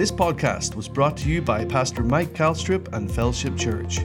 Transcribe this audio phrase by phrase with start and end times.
[0.00, 3.98] This podcast was brought to you by Pastor Mike Calstrip and Fellowship Church.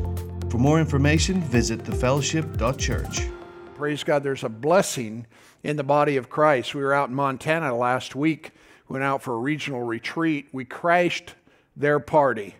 [0.49, 3.29] For more information, visit thefellowship.church.
[3.75, 5.25] Praise God, there's a blessing
[5.63, 6.75] in the body of Christ.
[6.75, 8.51] We were out in Montana last week,
[8.89, 10.49] went out for a regional retreat.
[10.51, 11.33] We crashed
[11.77, 12.55] their party.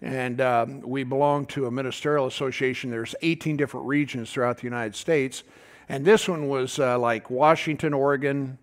[0.00, 2.90] And um, we belong to a ministerial association.
[2.90, 5.42] There's 18 different regions throughout the United States.
[5.90, 8.56] And this one was uh, like Washington, Oregon,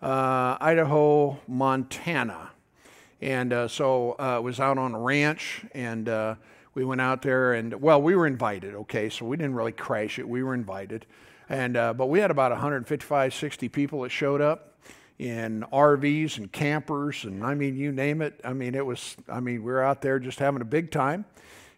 [0.00, 2.52] uh, Idaho, Montana.
[3.20, 6.34] And uh, so uh, it was out on a ranch, and uh,
[6.74, 10.18] we went out there, and well, we were invited, okay, so we didn't really crash
[10.18, 10.28] it.
[10.28, 11.06] We were invited.
[11.48, 14.78] And, uh, but we had about 155, 60 people that showed up
[15.18, 18.40] in RVs and campers, and I mean, you name it.
[18.44, 21.24] I mean, it was, I mean, we were out there just having a big time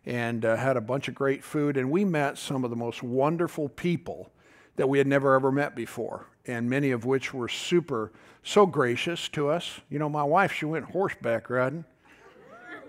[0.05, 3.03] and uh, had a bunch of great food, and we met some of the most
[3.03, 4.31] wonderful people
[4.77, 8.11] that we had never ever met before, and many of which were super,
[8.43, 9.81] so gracious to us.
[9.89, 11.85] You know, my wife, she went horseback riding.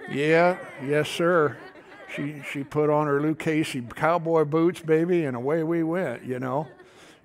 [0.10, 1.58] Yeah, yes, sir.
[2.16, 6.68] She, she put on her Lucchese cowboy boots, baby, and away we went, you know.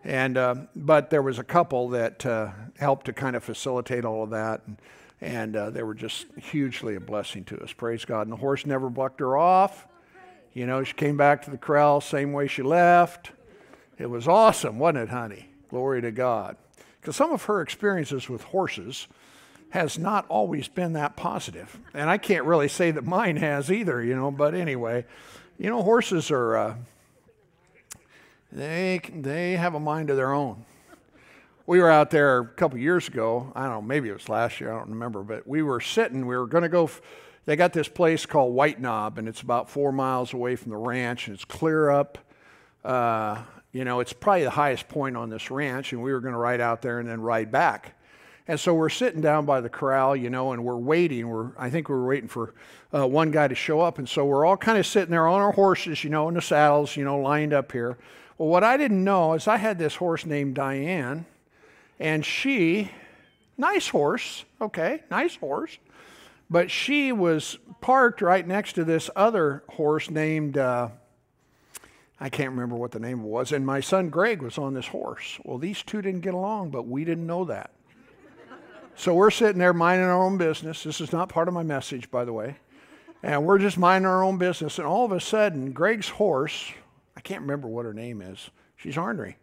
[0.04, 4.22] And, uh, but there was a couple that uh, helped to kind of facilitate all
[4.22, 4.62] of that.
[4.66, 4.76] And,
[5.20, 7.72] and uh, they were just hugely a blessing to us.
[7.72, 8.22] Praise God.
[8.22, 9.86] And the horse never bucked her off.
[10.52, 13.32] You know, she came back to the corral same way she left.
[13.98, 15.48] It was awesome, wasn't it, honey?
[15.76, 16.56] Glory to God.
[16.98, 19.08] Because some of her experiences with horses
[19.68, 21.78] has not always been that positive.
[21.92, 25.04] And I can't really say that mine has either, you know, but anyway,
[25.58, 26.74] you know, horses are, uh,
[28.50, 30.64] they, they have a mind of their own.
[31.66, 33.52] We were out there a couple years ago.
[33.54, 36.26] I don't know, maybe it was last year, I don't remember, but we were sitting,
[36.26, 36.84] we were going to go.
[36.84, 37.02] F-
[37.44, 40.78] they got this place called White Knob, and it's about four miles away from the
[40.78, 42.16] ranch, and it's clear up.
[42.82, 43.42] Uh,
[43.76, 46.38] you know, it's probably the highest point on this ranch, and we were going to
[46.38, 47.94] ride out there and then ride back.
[48.48, 51.28] And so we're sitting down by the corral, you know, and we're waiting.
[51.28, 52.54] We're, I think we were waiting for
[52.94, 53.98] uh, one guy to show up.
[53.98, 56.40] And so we're all kind of sitting there on our horses, you know, in the
[56.40, 57.98] saddles, you know, lined up here.
[58.38, 61.26] Well, what I didn't know is I had this horse named Diane,
[62.00, 62.92] and she,
[63.58, 65.76] nice horse, okay, nice horse,
[66.48, 70.88] but she was parked right next to this other horse named, uh,
[72.18, 75.38] I can't remember what the name was, and my son Greg was on this horse.
[75.44, 77.70] Well, these two didn't get along, but we didn't know that.
[78.94, 80.82] So we're sitting there minding our own business.
[80.82, 82.56] This is not part of my message, by the way.
[83.22, 84.78] And we're just minding our own business.
[84.78, 86.72] And all of a sudden, Greg's horse,
[87.14, 89.36] I can't remember what her name is, she's ornery.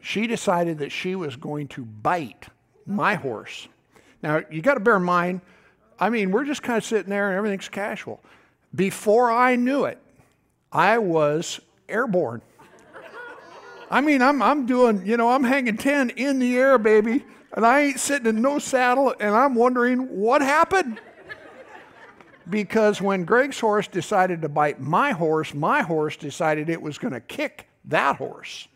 [0.00, 2.48] She decided that she was going to bite
[2.86, 3.68] my horse.
[4.22, 5.42] Now, you got to bear in mind,
[6.00, 8.20] I mean, we're just kind of sitting there and everything's casual.
[8.74, 9.98] Before I knew it,
[10.72, 12.42] I was airborne.
[13.90, 17.64] I mean, I'm, I'm doing, you know, I'm hanging 10 in the air, baby and
[17.64, 21.00] I ain't sitting in no saddle, and I'm wondering what happened.
[22.48, 27.14] because when Greg's horse decided to bite my horse, my horse decided it was going
[27.14, 28.68] to kick that horse.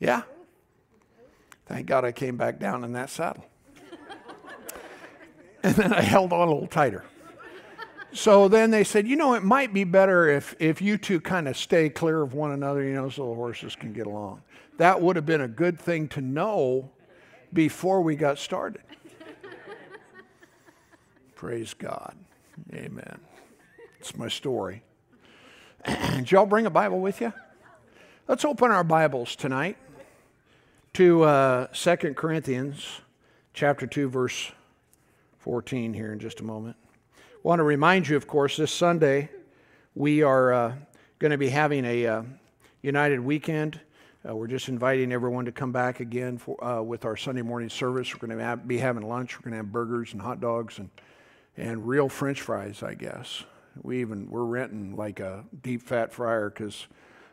[0.00, 0.22] Yeah?
[1.66, 3.44] Thank God I came back down in that saddle.
[5.62, 7.04] and then I held on a little tighter.
[8.14, 11.48] So then they said, you know, it might be better if, if you two kind
[11.48, 14.42] of stay clear of one another, you know, so the horses can get along.
[14.76, 16.90] That would have been a good thing to know
[17.52, 18.82] before we got started.
[21.34, 22.14] Praise God.
[22.74, 23.18] Amen.
[23.98, 24.82] It's my story.
[25.86, 27.32] Did y'all bring a Bible with you?
[28.28, 29.78] Let's open our Bibles tonight
[30.94, 33.00] to uh, 2 Corinthians
[33.54, 34.52] chapter 2, verse
[35.38, 36.76] 14 here in just a moment.
[37.44, 39.28] I want to remind you, of course, this Sunday
[39.94, 40.74] we are uh,
[41.18, 42.22] going to be having a uh,
[42.82, 43.80] United Weekend
[44.28, 47.68] uh, we're just inviting everyone to come back again for, uh, with our Sunday morning
[47.68, 48.14] service.
[48.14, 49.36] We're going to be having lunch.
[49.36, 50.90] We're going to have burgers and hot dogs and,
[51.56, 53.42] and real French fries, I guess.
[53.82, 56.86] We even we're renting like a deep fat fryer because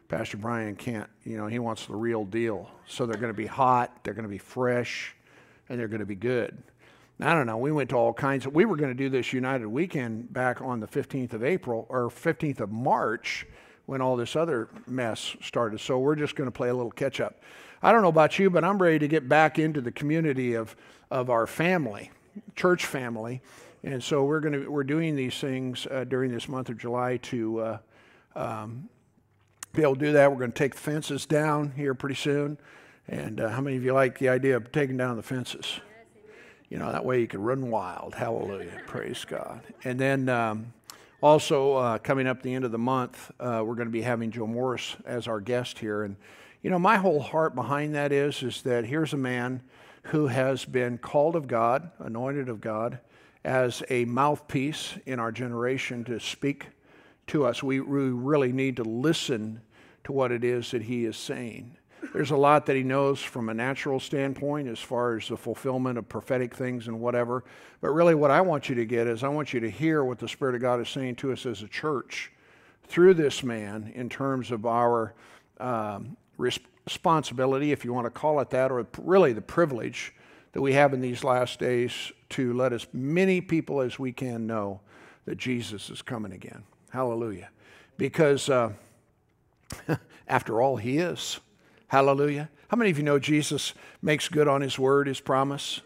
[0.07, 1.09] Pastor Brian can't.
[1.25, 2.71] You know, he wants the real deal.
[2.87, 4.03] So they're going to be hot.
[4.03, 5.15] They're going to be fresh,
[5.67, 6.57] and they're going to be good.
[7.21, 7.57] I don't know.
[7.57, 8.53] We went to all kinds of.
[8.53, 12.09] We were going to do this United Weekend back on the 15th of April or
[12.09, 13.45] 15th of March
[13.87, 15.79] when all this other mess started.
[15.79, 17.41] So we're just going to play a little catch up.
[17.83, 20.75] I don't know about you, but I'm ready to get back into the community of,
[21.11, 22.11] of our family,
[22.55, 23.41] church family.
[23.83, 27.17] And so we're going to we're doing these things uh, during this month of July
[27.17, 27.77] to uh,
[28.35, 28.89] um,
[29.73, 30.31] be able to do that.
[30.31, 32.57] We're going to take the fences down here pretty soon.
[33.07, 35.79] And uh, how many of you like the idea of taking down the fences?
[36.69, 38.13] You know, that way you can run wild.
[38.13, 38.81] Hallelujah.
[38.85, 39.61] Praise God.
[39.83, 40.71] And then um,
[41.21, 44.29] also, uh, coming up the end of the month, uh, we're going to be having
[44.29, 46.03] Joe Morris as our guest here.
[46.03, 46.15] And,
[46.61, 49.63] you know, my whole heart behind that is, is that here's a man
[50.03, 52.99] who has been called of God, anointed of God,
[53.43, 56.67] as a mouthpiece in our generation to speak
[57.27, 57.63] to us.
[57.63, 59.61] We, we really need to listen
[60.03, 61.77] to what it is that He is saying.
[62.13, 65.97] There's a lot that he knows from a natural standpoint as far as the fulfillment
[65.97, 67.43] of prophetic things and whatever.
[67.81, 70.17] But really, what I want you to get is I want you to hear what
[70.17, 72.31] the Spirit of God is saying to us as a church
[72.87, 75.13] through this man in terms of our
[75.59, 80.13] um, responsibility, if you want to call it that, or really the privilege
[80.53, 84.47] that we have in these last days to let as many people as we can
[84.47, 84.79] know
[85.25, 86.63] that Jesus is coming again.
[86.89, 87.49] Hallelujah.
[87.97, 88.71] Because uh,
[90.27, 91.39] after all, he is.
[91.89, 92.49] Hallelujah.
[92.67, 95.81] How many of you know Jesus makes good on his word, his promise?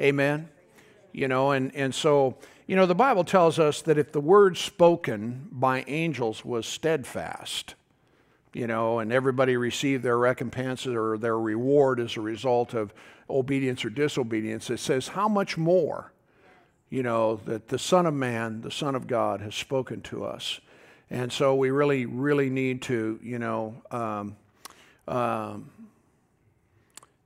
[0.00, 0.48] Amen.
[1.12, 4.56] You know, and, and so, you know, the Bible tells us that if the word
[4.56, 7.76] spoken by angels was steadfast,
[8.52, 12.92] you know, and everybody received their recompenses or their reward as a result of
[13.30, 16.12] obedience or disobedience, it says, how much more,
[16.90, 20.58] you know, that the Son of Man, the Son of God, has spoken to us.
[21.10, 24.36] And so we really, really need to, you know, um,
[25.08, 25.70] um,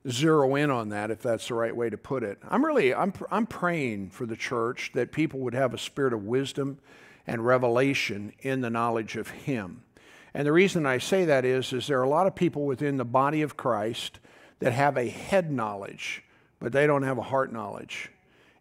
[0.07, 2.37] zero in on that, if that's the right way to put it.
[2.47, 6.25] I'm really, I'm, I'm praying for the church that people would have a spirit of
[6.25, 6.79] wisdom
[7.27, 9.83] and revelation in the knowledge of Him.
[10.33, 12.97] And the reason I say that is, is there are a lot of people within
[12.97, 14.19] the body of Christ
[14.59, 16.23] that have a head knowledge,
[16.59, 18.11] but they don't have a heart knowledge.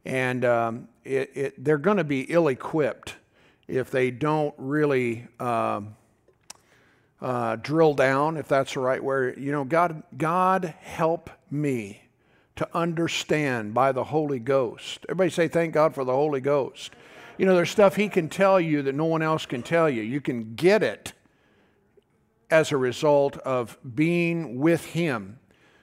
[0.05, 3.17] And um, it, it, they're going to be ill equipped
[3.67, 5.94] if they don't really um,
[7.20, 9.38] uh, drill down, if that's the right word.
[9.38, 12.03] You know, God, God help me
[12.56, 15.06] to understand by the Holy Ghost.
[15.09, 16.93] Everybody say, Thank God for the Holy Ghost.
[17.37, 20.03] You know, there's stuff He can tell you that no one else can tell you.
[20.03, 21.12] You can get it
[22.50, 25.38] as a result of being with Him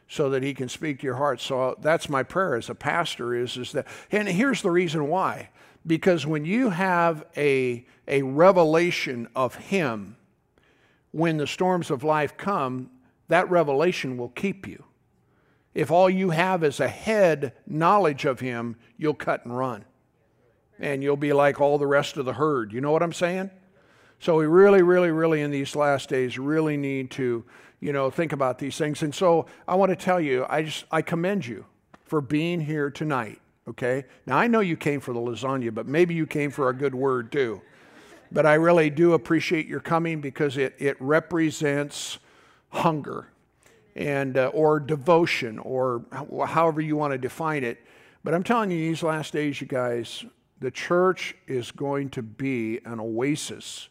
[0.07, 1.39] so that He can speak to your heart.
[1.39, 5.49] So that's my prayer as a pastor is, is that, and here's the reason why.
[5.87, 10.17] Because when you have a, a revelation of Him,
[11.15, 12.89] when the storms of life come,
[13.29, 14.83] that revelation will keep you.
[15.73, 19.85] If all you have is a head knowledge of Him, you'll cut and run.
[20.77, 22.73] And you'll be like all the rest of the herd.
[22.73, 23.49] You know what I'm saying?
[24.19, 27.45] So we really, really, really in these last days really need to,
[27.79, 29.01] you know, think about these things.
[29.01, 31.65] And so I want to tell you, I just I commend you
[32.03, 33.39] for being here tonight.
[33.69, 34.03] Okay?
[34.25, 36.93] Now I know you came for the lasagna, but maybe you came for a good
[36.93, 37.61] word too.
[38.35, 42.19] But I really do appreciate your coming because it, it represents
[42.67, 43.29] hunger
[43.95, 46.03] and uh, or devotion or
[46.45, 47.81] however you want to define it.
[48.25, 50.25] But I'm telling you, these last days, you guys,
[50.59, 53.87] the church is going to be an oasis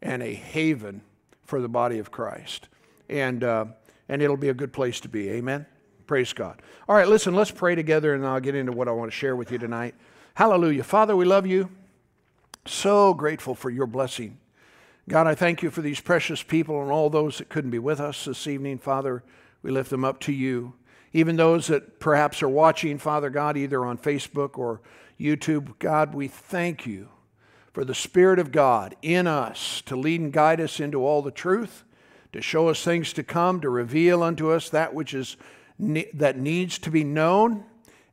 [0.00, 1.02] and a haven
[1.42, 2.68] for the body of Christ,
[3.08, 3.64] and uh,
[4.08, 5.28] and it'll be a good place to be.
[5.30, 5.66] Amen.
[6.06, 6.62] Praise God.
[6.88, 7.34] All right, listen.
[7.34, 9.96] Let's pray together, and I'll get into what I want to share with you tonight.
[10.34, 11.16] Hallelujah, Father.
[11.16, 11.68] We love you.
[12.64, 14.38] So grateful for your blessing.
[15.08, 17.98] God, I thank you for these precious people and all those that couldn't be with
[17.98, 18.78] us this evening.
[18.78, 19.24] Father,
[19.62, 20.74] we lift them up to you.
[21.12, 24.80] Even those that perhaps are watching, Father God, either on Facebook or
[25.18, 27.08] YouTube, God, we thank you
[27.72, 31.32] for the Spirit of God in us to lead and guide us into all the
[31.32, 31.82] truth,
[32.32, 35.36] to show us things to come, to reveal unto us that which is
[35.78, 37.64] that needs to be known.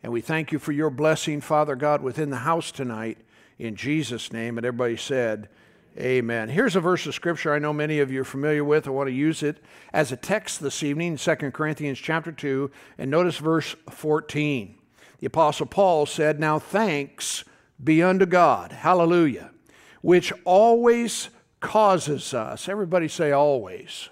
[0.02, 3.20] And we thank you for your blessing, Father God, within the house tonight
[3.60, 4.58] in Jesus' name.
[4.58, 5.50] And everybody said,
[5.98, 6.48] Amen.
[6.48, 8.88] Here's a verse of scripture I know many of you are familiar with.
[8.88, 9.58] I want to use it
[9.92, 14.76] as a text this evening, 2 Corinthians chapter 2, and notice verse 14.
[15.20, 17.44] The Apostle Paul said, Now thanks
[17.84, 19.52] be unto God, hallelujah,
[20.02, 24.10] which always causes us, everybody say always.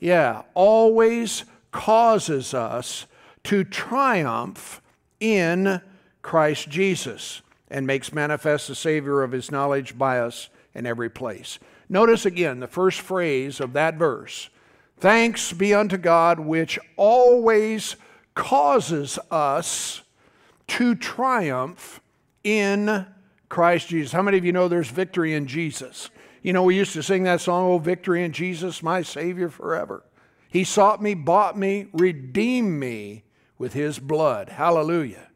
[0.00, 3.06] Yeah, always causes us
[3.44, 4.82] to triumph
[5.20, 5.80] in
[6.22, 11.58] Christ Jesus and makes manifest the Savior of his knowledge by us in every place.
[11.88, 14.50] Notice again the first phrase of that verse
[14.98, 17.96] Thanks be unto God, which always
[18.34, 20.02] causes us
[20.68, 22.00] to triumph
[22.44, 23.04] in
[23.48, 24.12] Christ Jesus.
[24.12, 26.08] How many of you know there's victory in Jesus?
[26.42, 30.04] You know, we used to sing that song, Oh, victory in Jesus, my Savior forever.
[30.48, 33.24] He sought me, bought me, redeemed me
[33.58, 34.50] with His blood.
[34.50, 35.28] Hallelujah.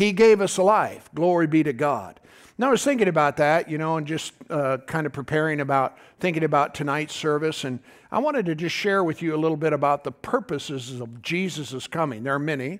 [0.00, 1.10] He gave us life.
[1.14, 2.20] Glory be to God.
[2.56, 5.98] Now, I was thinking about that, you know, and just uh, kind of preparing about,
[6.20, 7.64] thinking about tonight's service.
[7.64, 7.80] And
[8.10, 11.86] I wanted to just share with you a little bit about the purposes of Jesus'
[11.86, 12.22] coming.
[12.22, 12.78] There are many,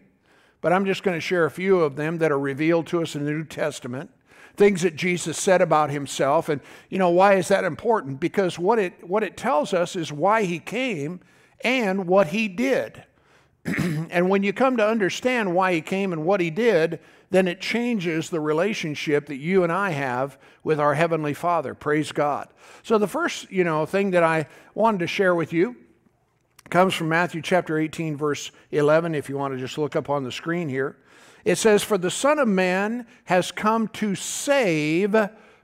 [0.63, 3.15] but I'm just going to share a few of them that are revealed to us
[3.15, 4.09] in the New Testament.
[4.57, 6.49] Things that Jesus said about himself.
[6.49, 8.19] And, you know, why is that important?
[8.19, 11.21] Because what it, what it tells us is why he came
[11.63, 13.05] and what he did.
[14.11, 17.01] and when you come to understand why he came and what he did,
[17.31, 21.75] then it changes the relationship that you and I have with our heavenly Father.
[21.75, 22.49] Praise God.
[22.83, 25.77] So the first, you know, thing that I wanted to share with you
[26.71, 30.25] comes from Matthew chapter 18 verse 11 if you want to just look up on
[30.25, 30.97] the screen here.
[31.45, 35.17] It says for the son of man has come to save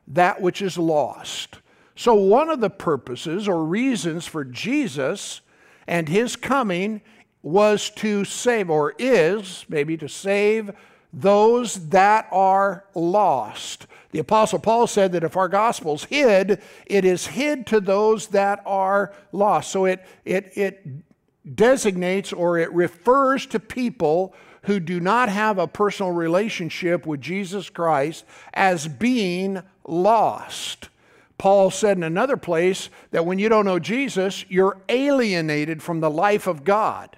[0.08, 1.58] that which is lost.
[1.94, 5.40] So one of the purposes or reasons for Jesus
[5.86, 7.02] and his coming
[7.46, 10.68] was to save, or is maybe to save
[11.12, 13.86] those that are lost.
[14.10, 18.60] The Apostle Paul said that if our gospel's hid, it is hid to those that
[18.66, 19.70] are lost.
[19.70, 20.84] So it, it, it
[21.54, 27.70] designates or it refers to people who do not have a personal relationship with Jesus
[27.70, 28.24] Christ
[28.54, 30.88] as being lost.
[31.38, 36.10] Paul said in another place that when you don't know Jesus, you're alienated from the
[36.10, 37.16] life of God.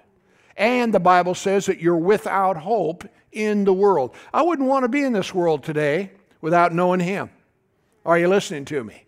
[0.59, 4.15] And the Bible says that you're without hope in the world.
[4.35, 6.11] I wouldn't want to be in this world today
[6.41, 7.31] without knowing Him.
[8.05, 9.05] Are you listening to me?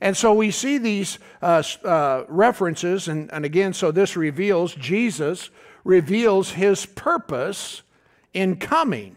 [0.00, 5.50] And so we see these uh, uh, references, and, and again, so this reveals Jesus
[5.84, 7.82] reveals his purpose
[8.34, 9.16] in coming,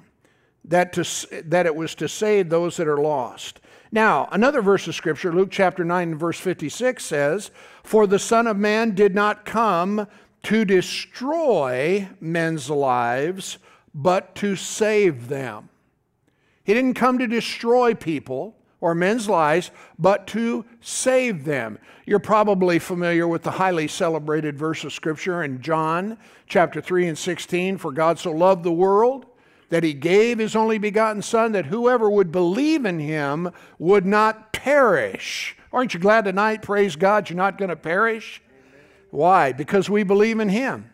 [0.63, 1.03] that, to,
[1.43, 3.59] that it was to save those that are lost.
[3.91, 7.51] Now, another verse of Scripture, Luke chapter 9 and verse 56 says,
[7.83, 10.07] For the Son of Man did not come
[10.43, 13.57] to destroy men's lives,
[13.93, 15.69] but to save them.
[16.63, 19.69] He didn't come to destroy people or men's lives,
[19.99, 21.77] but to save them.
[22.05, 26.17] You're probably familiar with the highly celebrated verse of Scripture in John
[26.47, 29.27] chapter 3 and 16 For God so loved the world
[29.69, 34.51] that he gave his only begotten Son, that whoever would believe in him would not
[34.51, 35.55] perish.
[35.71, 38.41] Aren't you glad tonight, praise God, you're not going to perish?
[39.11, 39.51] Why?
[39.51, 40.89] Because we believe in him.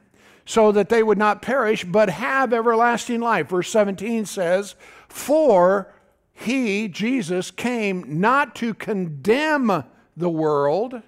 [0.45, 3.49] So that they would not perish, but have everlasting life.
[3.49, 4.75] Verse 17 says,
[5.07, 5.93] For
[6.33, 9.83] he, Jesus, came not to condemn
[10.15, 11.01] the world,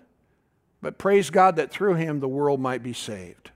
[0.82, 3.52] but praise God that through him the world might be saved.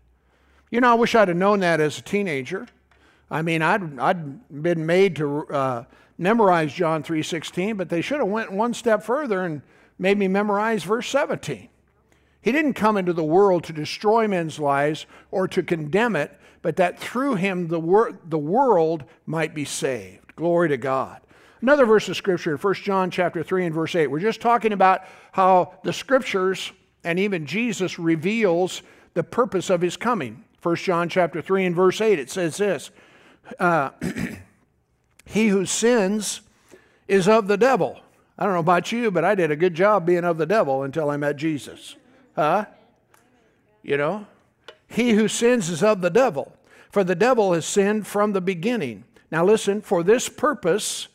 [0.71, 2.67] You know, I wish I'd have known that as a teenager.
[3.29, 5.83] I mean, I'd, I'd been made to uh,
[6.17, 9.61] memorize John 3.16, but they should have went one step further and
[9.99, 11.69] made me memorize verse 17.
[12.43, 16.75] He didn't come into the world to destroy men's lives or to condemn it, but
[16.75, 20.35] that through him the, wor- the world might be saved.
[20.35, 21.21] Glory to God.
[21.61, 24.07] Another verse of scripture in 1 John chapter 3 and verse 8.
[24.07, 26.73] We're just talking about how the scriptures
[27.05, 28.81] and even Jesus reveals
[29.13, 30.43] the purpose of his coming.
[30.61, 32.91] 1 John chapter 3 and verse 8 it says this
[33.57, 33.91] uh,
[35.25, 36.41] he who sins
[37.07, 38.01] is of the devil.
[38.37, 40.83] I don't know about you, but I did a good job being of the devil
[40.83, 41.95] until I met Jesus.
[42.35, 42.65] Huh?
[43.81, 44.27] You know?
[44.87, 46.55] He who sins is of the devil,
[46.91, 49.05] for the devil has sinned from the beginning.
[49.31, 51.07] Now listen, for this purpose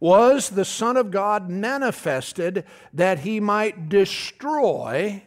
[0.00, 5.22] was the Son of God manifested that he might destroy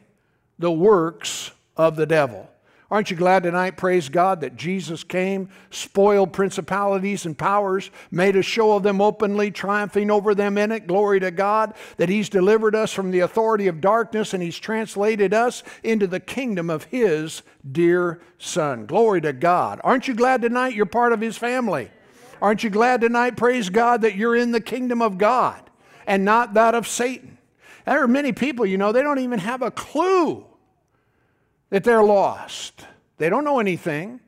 [0.58, 2.50] the works of the devil.
[2.92, 8.42] Aren't you glad tonight, praise God, that Jesus came, spoiled principalities and powers, made a
[8.42, 10.88] show of them openly, triumphing over them in it?
[10.88, 15.36] Glory to God, that He's delivered us from the authority of darkness and He's translated
[15.36, 18.88] us into the kingdom of His dear Son.
[18.88, 19.80] Glory to God.
[19.84, 21.92] Aren't you glad tonight you're part of His family?
[22.42, 25.62] Aren't you glad tonight, praise God, that you're in the kingdom of God
[26.08, 27.38] and not that of Satan?
[27.86, 30.49] There are many people, you know, they don't even have a clue
[31.70, 32.86] that they're lost.
[33.18, 34.20] They don't know anything.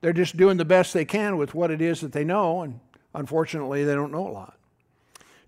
[0.00, 2.80] They're just doing the best they can with what it is that they know, and
[3.14, 4.58] unfortunately, they don't know a lot.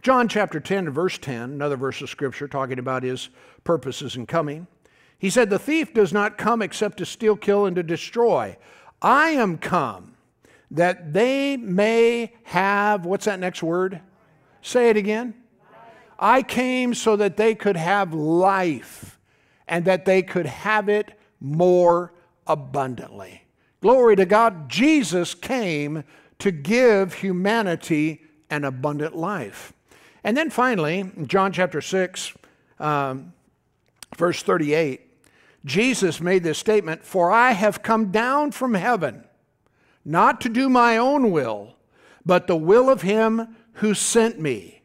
[0.00, 3.30] John chapter 10 verse 10, another verse of scripture talking about his
[3.64, 4.66] purposes in coming.
[5.18, 8.56] He said, The thief does not come except to steal, kill, and to destroy.
[9.02, 10.14] I am come
[10.70, 14.00] that they may have, what's that next word?
[14.62, 15.34] Say it again.
[16.18, 19.17] I came so that they could have life
[19.68, 22.12] and that they could have it more
[22.46, 23.42] abundantly.
[23.80, 24.68] Glory to God.
[24.68, 26.02] Jesus came
[26.38, 29.72] to give humanity an abundant life.
[30.24, 32.32] And then finally, John chapter 6,
[32.80, 33.32] um,
[34.16, 35.00] verse 38,
[35.64, 39.24] Jesus made this statement For I have come down from heaven,
[40.04, 41.76] not to do my own will,
[42.24, 44.77] but the will of him who sent me.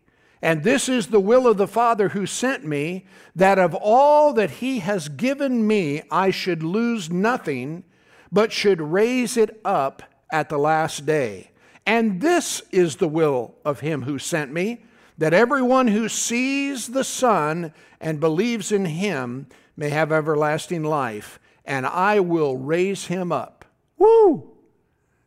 [0.44, 4.52] And this is the will of the Father who sent me, that of all that
[4.52, 7.86] he has given me, I should lose nothing,
[8.30, 11.52] but should raise it up at the last day.
[11.86, 14.84] And this is the will of him who sent me,
[15.18, 19.48] that everyone who sees the Son and believes in him
[19.78, 23.64] may have everlasting life, and I will raise him up
[23.98, 24.52] Woo!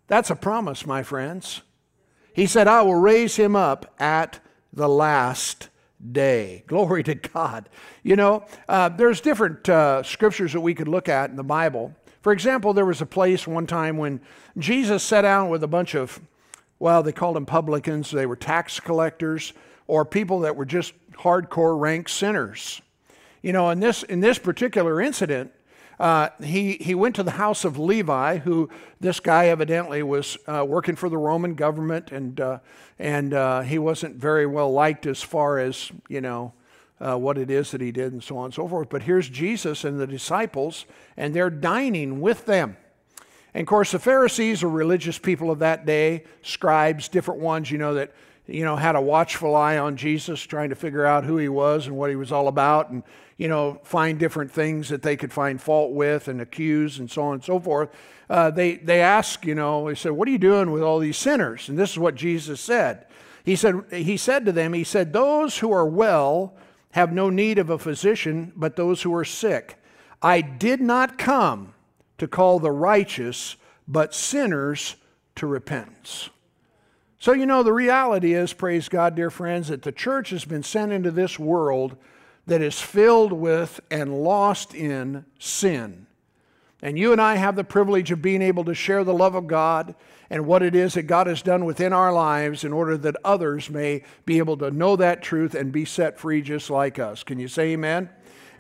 [0.07, 1.63] That's a promise, my friends.
[2.35, 4.41] He said, I will raise him up at
[4.77, 5.69] the last
[6.13, 6.63] day.
[6.69, 7.69] Glory to God.
[8.05, 11.95] You know, uh, there's different uh, scriptures that we could look at in the Bible.
[12.23, 14.21] For example, there was a place one time when
[14.59, 16.21] Jesus sat down with a bunch of,
[16.79, 19.53] well, they called them publicans, they were tax collectors,
[19.87, 22.83] or people that were just hardcore rank sinners.
[23.43, 25.53] You know, in this, in this particular incident,
[25.99, 28.69] uh, he, he went to the house of Levi, who
[29.01, 32.59] this guy evidently was uh, working for the Roman government, and, uh,
[32.99, 36.53] and uh, he wasn't very well liked as far as, you know,
[37.01, 38.89] uh, what it is that he did and so on and so forth.
[38.89, 40.87] But here's Jesus and the disciples,
[41.17, 42.77] and they're dining with them.
[43.55, 47.79] And of course, the Pharisees are religious people of that day, scribes, different ones, you
[47.79, 48.13] know, that
[48.47, 51.87] you know, had a watchful eye on Jesus, trying to figure out who he was
[51.87, 53.03] and what he was all about, and,
[53.37, 57.23] you know, find different things that they could find fault with and accuse and so
[57.23, 57.91] on and so forth.
[58.31, 61.17] Uh, they, they ask, you know, they said, What are you doing with all these
[61.17, 61.69] sinners?
[61.69, 63.07] And this is what Jesus said.
[63.45, 66.55] He said, he said to them, He said, Those who are well
[66.93, 69.77] have no need of a physician, but those who are sick.
[70.23, 71.75] I did not come
[72.19, 74.97] to call the righteous, but sinners
[75.37, 76.31] to repentance.
[77.19, 80.63] So, you know, the reality is, praise God, dear friends, that the church has been
[80.63, 81.97] sent into this world
[82.47, 86.07] that is filled with and lost in sin.
[86.83, 89.47] And you and I have the privilege of being able to share the love of
[89.47, 89.95] God
[90.29, 93.71] and what it is that God has done within our lives in order that others
[93.71, 97.23] may be able to know that truth and be set free just like us.
[97.23, 98.11] Can you say amen?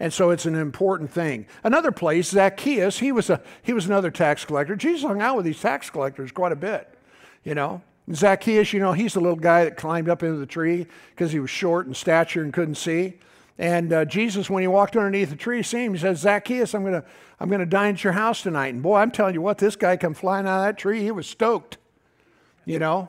[0.01, 1.47] And so it's an important thing.
[1.63, 4.77] Another place, Zacchaeus, he was, a, he was another tax collector.
[4.77, 6.99] Jesus hung out with these tax collectors quite a bit,
[7.45, 7.83] you know.
[8.13, 11.41] Zacchaeus, you know, he's the little guy that climbed up into the tree because he
[11.41, 13.15] was short in stature and couldn't see.
[13.59, 16.83] And uh, Jesus, when he walked underneath the tree, see him, he says, Zacchaeus, I'm
[16.83, 17.05] going to
[17.39, 18.73] I'm gonna dine at your house tonight.
[18.73, 21.03] And boy, I'm telling you what, this guy come flying out of that tree.
[21.03, 21.77] He was stoked,
[22.65, 23.09] you know.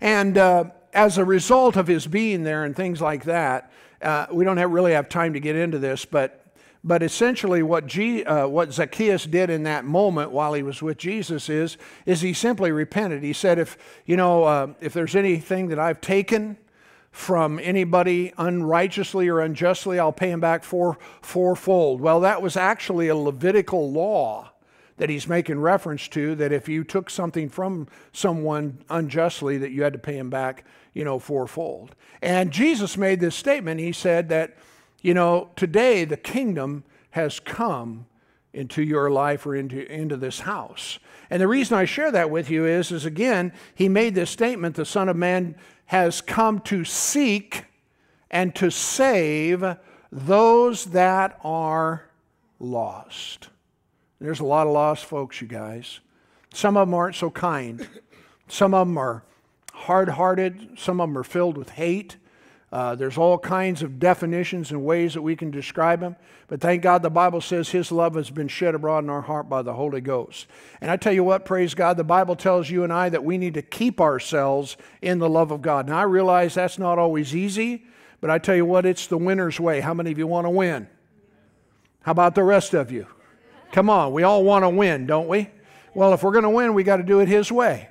[0.00, 3.70] And uh, as a result of his being there and things like that,
[4.00, 6.45] uh, we don't have, really have time to get into this, but
[6.84, 10.98] but essentially, what, G, uh, what Zacchaeus did in that moment while he was with
[10.98, 13.22] Jesus is, is he simply repented.
[13.22, 16.56] He said, if, you know, uh, if there's anything that I've taken
[17.10, 22.00] from anybody unrighteously or unjustly, I'll pay him back four, fourfold.
[22.00, 24.52] Well, that was actually a Levitical law
[24.98, 29.82] that he's making reference to, that if you took something from someone unjustly, that you
[29.82, 31.94] had to pay him back, you know, fourfold.
[32.22, 33.80] And Jesus made this statement.
[33.80, 34.56] He said that
[35.02, 38.06] you know, today the kingdom has come
[38.52, 40.98] into your life or into, into this house.
[41.28, 44.76] And the reason I share that with you is, is again, he made this statement
[44.76, 45.56] the Son of Man
[45.86, 47.64] has come to seek
[48.30, 49.76] and to save
[50.10, 52.08] those that are
[52.58, 53.48] lost.
[54.20, 56.00] There's a lot of lost folks, you guys.
[56.54, 57.86] Some of them aren't so kind.
[58.48, 59.24] Some of them are
[59.72, 60.78] hard hearted.
[60.78, 62.16] Some of them are filled with hate.
[62.76, 66.14] Uh, there's all kinds of definitions and ways that we can describe him.
[66.46, 69.48] But thank God the Bible says his love has been shed abroad in our heart
[69.48, 70.46] by the Holy Ghost.
[70.82, 73.38] And I tell you what, praise God, the Bible tells you and I that we
[73.38, 75.88] need to keep ourselves in the love of God.
[75.88, 77.86] Now I realize that's not always easy,
[78.20, 79.80] but I tell you what, it's the winner's way.
[79.80, 80.86] How many of you want to win?
[82.02, 83.06] How about the rest of you?
[83.72, 85.48] Come on, we all want to win, don't we?
[85.94, 87.88] Well, if we're going to win, we got to do it his way.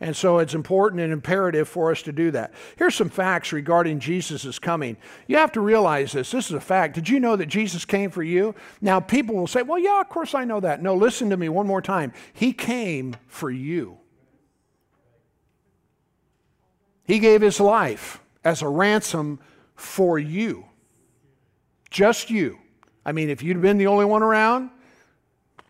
[0.00, 2.52] And so it's important and imperative for us to do that.
[2.76, 4.96] Here's some facts regarding Jesus' coming.
[5.28, 6.30] You have to realize this.
[6.30, 6.94] This is a fact.
[6.94, 8.54] Did you know that Jesus came for you?
[8.80, 10.82] Now, people will say, well, yeah, of course I know that.
[10.82, 12.12] No, listen to me one more time.
[12.32, 13.98] He came for you.
[17.04, 19.38] He gave his life as a ransom
[19.76, 20.66] for you.
[21.90, 22.58] Just you.
[23.06, 24.70] I mean, if you'd been the only one around,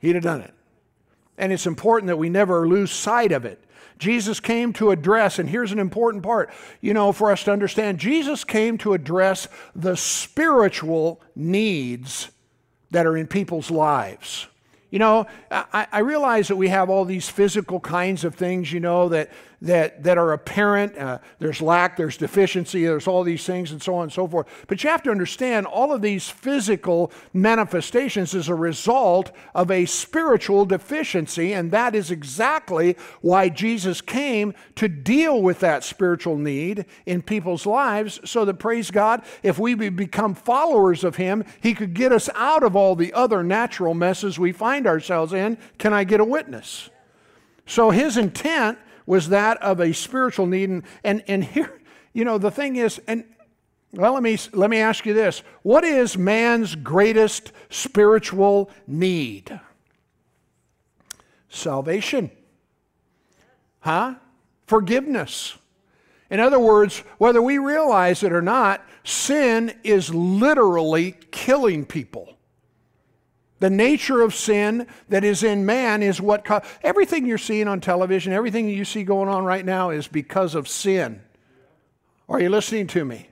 [0.00, 0.54] he'd have done it.
[1.36, 3.63] And it's important that we never lose sight of it.
[3.98, 7.98] Jesus came to address, and here's an important part, you know, for us to understand
[7.98, 12.30] Jesus came to address the spiritual needs
[12.90, 14.46] that are in people's lives.
[14.94, 18.78] You know, I, I, realize that we have all these physical kinds of things, you
[18.78, 19.28] know, that,
[19.60, 20.96] that, that are apparent.
[20.96, 24.46] Uh, there's lack, there's deficiency, there's all these things, and so on and so forth.
[24.68, 29.86] But you have to understand all of these physical manifestations is a result of a
[29.86, 36.84] spiritual deficiency, and that is exactly why Jesus came to deal with that spiritual need
[37.06, 41.94] in people's lives, so that, praise God, if we become followers of Him, He could
[41.94, 45.92] get us out of all the other natural messes we find find ourselves in, can
[45.92, 46.90] I get a witness?
[47.66, 50.68] So his intent was that of a spiritual need.
[50.68, 51.80] And, and, and here,
[52.12, 53.24] you know, the thing is, and
[53.92, 59.58] well, let me, let me ask you this what is man's greatest spiritual need?
[61.48, 62.30] Salvation.
[63.80, 64.16] Huh?
[64.66, 65.56] Forgiveness.
[66.30, 72.34] In other words, whether we realize it or not, sin is literally killing people.
[73.60, 77.80] The nature of sin that is in man is what co- everything you're seeing on
[77.80, 81.22] television, everything you see going on right now is because of sin.
[82.28, 83.28] Are you listening to me?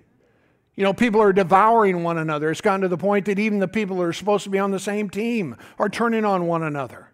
[0.74, 2.50] You know, people are devouring one another.
[2.50, 4.70] It's gotten to the point that even the people that are supposed to be on
[4.70, 7.10] the same team are turning on one another.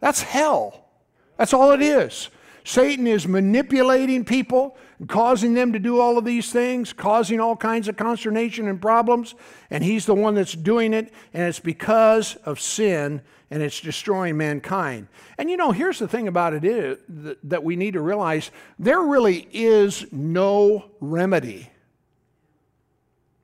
[0.00, 0.88] That's hell.
[1.36, 2.30] That's all it is.
[2.64, 4.76] Satan is manipulating people
[5.08, 9.34] causing them to do all of these things, causing all kinds of consternation and problems,
[9.70, 14.36] and he's the one that's doing it, and it's because of sin and it's destroying
[14.36, 15.08] mankind.
[15.36, 19.00] And you know, here's the thing about it is that we need to realize there
[19.00, 21.68] really is no remedy.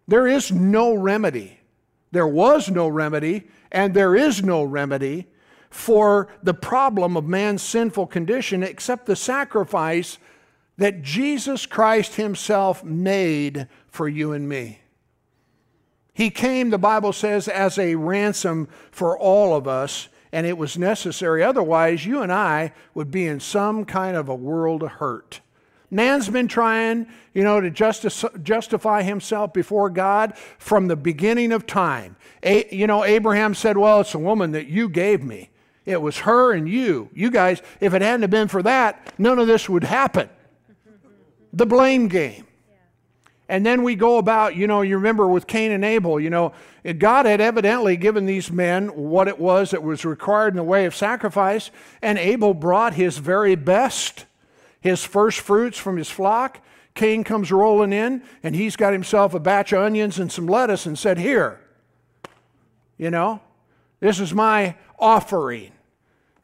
[0.06, 1.58] There is no remedy.
[2.12, 5.26] There was no remedy, and there is no remedy
[5.76, 10.16] for the problem of man's sinful condition except the sacrifice
[10.78, 14.80] that Jesus Christ Himself made for you and me.
[16.14, 20.78] He came, the Bible says, as a ransom for all of us, and it was
[20.78, 21.42] necessary.
[21.42, 25.40] Otherwise, you and I would be in some kind of a world of hurt.
[25.90, 27.70] Man's been trying, you know, to
[28.42, 32.16] justify himself before God from the beginning of time.
[32.42, 35.50] A, you know, Abraham said, Well, it's a woman that you gave me.
[35.86, 37.08] It was her and you.
[37.14, 40.28] You guys, if it hadn't been for that, none of this would happen.
[41.52, 42.46] The blame game.
[43.48, 46.52] And then we go about, you know, you remember with Cain and Abel, you know,
[46.98, 50.84] God had evidently given these men what it was that was required in the way
[50.84, 51.70] of sacrifice,
[52.02, 54.26] and Abel brought his very best,
[54.80, 56.60] his first fruits from his flock.
[56.94, 60.86] Cain comes rolling in, and he's got himself a batch of onions and some lettuce
[60.86, 61.60] and said, Here,
[62.98, 63.40] you know,
[64.00, 65.72] this is my offering.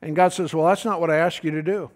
[0.02, 1.90] And God says, Well, that's not what I asked you to do.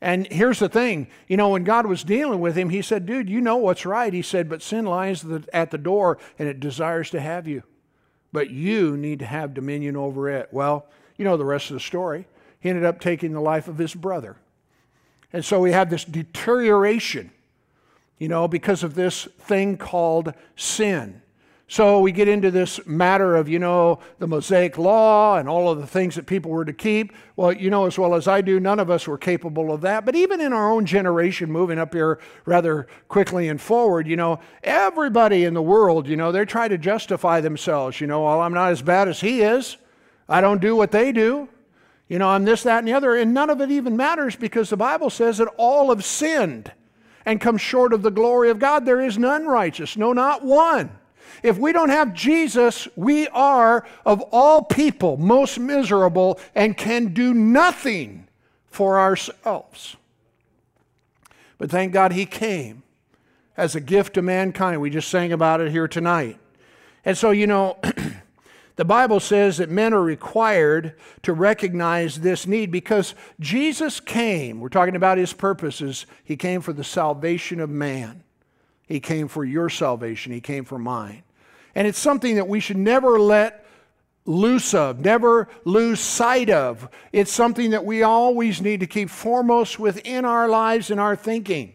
[0.00, 3.30] And here's the thing you know, when God was dealing with him, he said, Dude,
[3.30, 4.12] you know what's right.
[4.12, 7.62] He said, But sin lies at the door and it desires to have you.
[8.32, 10.48] But you need to have dominion over it.
[10.50, 10.86] Well,
[11.18, 12.26] you know the rest of the story.
[12.58, 14.36] He ended up taking the life of his brother.
[15.32, 17.30] And so we have this deterioration,
[18.18, 21.22] you know, because of this thing called sin.
[21.72, 25.78] So we get into this matter of, you know, the Mosaic law and all of
[25.78, 27.14] the things that people were to keep.
[27.34, 30.04] Well, you know as well as I do, none of us were capable of that.
[30.04, 34.38] But even in our own generation, moving up here rather quickly and forward, you know,
[34.62, 38.02] everybody in the world, you know, they try to justify themselves.
[38.02, 39.78] You know, well, I'm not as bad as he is.
[40.28, 41.48] I don't do what they do.
[42.06, 43.16] You know, I'm this, that, and the other.
[43.16, 46.70] And none of it even matters because the Bible says that all have sinned
[47.24, 48.84] and come short of the glory of God.
[48.84, 50.98] There is none righteous, no, not one.
[51.42, 57.34] If we don't have Jesus, we are, of all people, most miserable and can do
[57.34, 58.28] nothing
[58.66, 59.96] for ourselves.
[61.58, 62.82] But thank God he came
[63.56, 64.80] as a gift to mankind.
[64.80, 66.38] We just sang about it here tonight.
[67.04, 67.78] And so, you know,
[68.76, 74.60] the Bible says that men are required to recognize this need because Jesus came.
[74.60, 76.06] We're talking about his purposes.
[76.24, 78.22] He came for the salvation of man.
[78.92, 81.22] He came for your salvation, He came for mine.
[81.74, 83.64] And it's something that we should never let
[84.26, 86.90] loose of, never lose sight of.
[87.10, 91.74] It's something that we always need to keep foremost within our lives and our thinking.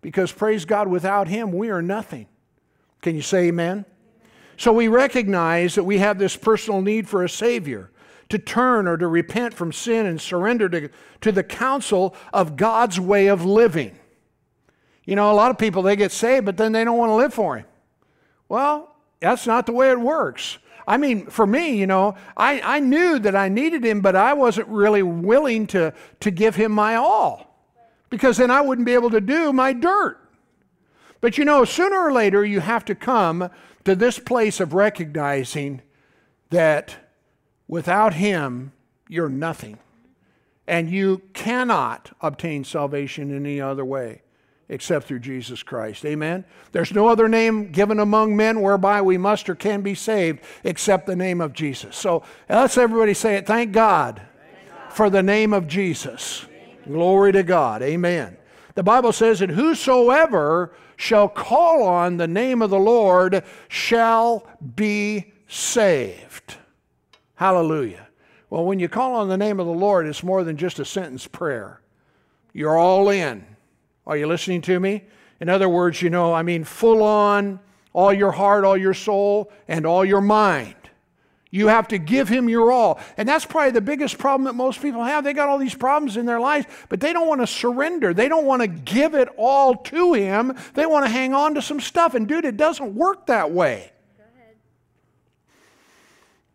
[0.00, 2.28] Because, praise God, without Him, we are nothing.
[3.02, 3.84] Can you say amen?
[4.56, 7.90] So we recognize that we have this personal need for a Savior
[8.28, 10.90] to turn or to repent from sin and surrender to,
[11.22, 13.98] to the counsel of God's way of living.
[15.06, 17.14] You know, a lot of people, they get saved, but then they don't want to
[17.14, 17.66] live for Him.
[18.48, 20.58] Well, that's not the way it works.
[20.86, 24.34] I mean, for me, you know, I, I knew that I needed Him, but I
[24.34, 27.64] wasn't really willing to, to give Him my all
[28.10, 30.18] because then I wouldn't be able to do my dirt.
[31.20, 33.48] But you know, sooner or later, you have to come
[33.84, 35.82] to this place of recognizing
[36.50, 36.96] that
[37.68, 38.72] without Him,
[39.08, 39.78] you're nothing.
[40.68, 44.22] And you cannot obtain salvation any other way
[44.68, 46.04] except through Jesus Christ.
[46.04, 46.44] Amen?
[46.72, 51.06] There's no other name given among men whereby we must or can be saved except
[51.06, 51.96] the name of Jesus.
[51.96, 53.46] So let's everybody say it.
[53.46, 54.22] Thank God,
[54.90, 56.46] for the name of Jesus.
[56.84, 57.82] Glory to God.
[57.82, 58.36] Amen.
[58.74, 65.32] The Bible says that whosoever shall call on the name of the Lord shall be
[65.46, 66.56] saved.
[67.34, 68.08] Hallelujah.
[68.48, 70.84] Well, when you call on the name of the Lord, it's more than just a
[70.84, 71.80] sentence prayer.
[72.52, 73.44] You're all in.
[74.06, 75.04] Are you listening to me?
[75.40, 77.60] In other words, you know, I mean, full on,
[77.92, 80.74] all your heart, all your soul, and all your mind.
[81.50, 83.00] You have to give him your all.
[83.16, 85.24] And that's probably the biggest problem that most people have.
[85.24, 88.12] They got all these problems in their lives, but they don't want to surrender.
[88.12, 90.54] They don't want to give it all to him.
[90.74, 92.14] They want to hang on to some stuff.
[92.14, 93.92] And dude, it doesn't work that way.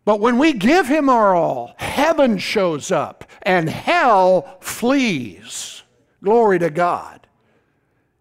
[0.04, 5.82] But when we give him our all, heaven shows up and hell flees.
[6.22, 7.21] Glory to God.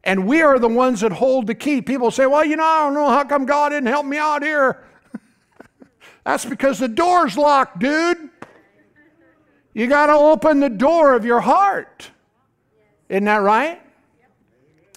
[0.04, 1.82] And we are the ones that hold the key.
[1.82, 4.42] People say, well, you know, I don't know how come God didn't help me out
[4.42, 4.84] here.
[6.24, 8.30] That's because the door's locked, dude.
[9.74, 12.10] You got to open the door of your heart.
[13.10, 13.82] Isn't that right?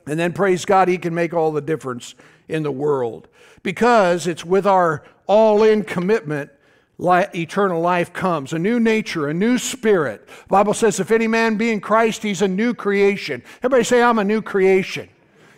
[0.07, 2.15] And then praise God, He can make all the difference
[2.49, 3.29] in the world.
[3.63, 6.51] Because it's with our all in commitment
[6.99, 11.57] eternal life comes a new nature a new spirit the bible says if any man
[11.57, 15.09] be in christ he's a new creation everybody say i'm a new creation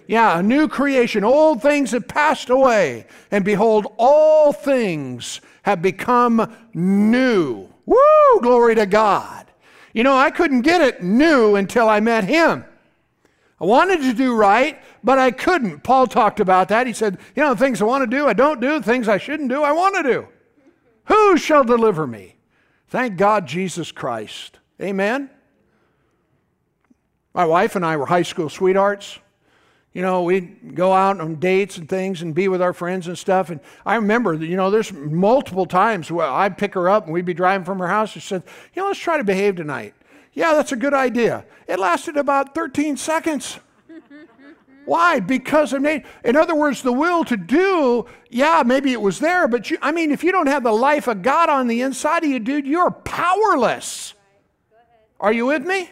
[0.07, 6.57] yeah a new creation old things have passed away and behold all things have become
[6.75, 7.69] new.
[7.87, 8.41] Woo!
[8.41, 9.47] Glory to God.
[9.93, 12.65] You know, I couldn't get it new until I met him.
[13.61, 15.81] I wanted to do right, but I couldn't.
[15.81, 16.87] Paul talked about that.
[16.87, 18.79] He said, You know, the things I want to do, I don't do.
[18.79, 20.29] The things I shouldn't do, I want to do.
[21.07, 22.37] Who shall deliver me?
[22.89, 24.59] Thank God, Jesus Christ.
[24.81, 25.31] Amen.
[27.35, 29.19] My wife and I were high school sweethearts
[29.97, 33.17] you know, we'd go out on dates and things and be with our friends and
[33.17, 33.49] stuff.
[33.49, 37.25] And I remember, you know, there's multiple times where I'd pick her up and we'd
[37.25, 38.11] be driving from her house.
[38.11, 38.43] She said,
[38.75, 39.95] you know, let's try to behave tonight.
[40.35, 41.47] Yeah, that's a good idea.
[41.67, 43.59] It lasted about 13 seconds.
[44.87, 45.21] Why?
[45.21, 46.07] Because of Nate.
[46.25, 49.91] In other words, the will to do, yeah, maybe it was there, but you, I
[49.91, 52.67] mean, if you don't have the life of God on the inside of you, dude,
[52.67, 54.15] you're powerless.
[55.19, 55.91] Are you with me?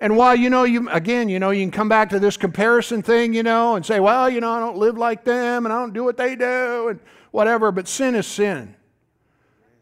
[0.00, 3.02] And while, you know, you, again, you know, you can come back to this comparison
[3.02, 5.78] thing, you know, and say, well, you know, I don't live like them and I
[5.78, 7.00] don't do what they do and
[7.32, 8.76] whatever, but sin is sin.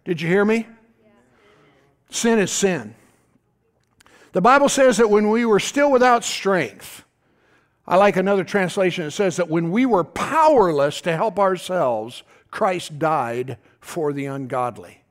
[0.05, 0.67] Did you hear me?
[2.11, 2.95] Sin is sin.
[4.33, 7.05] The Bible says that when we were still without strength,
[7.89, 12.99] I like another translation that says that when we were powerless to help ourselves, Christ
[12.99, 15.03] died for the ungodly.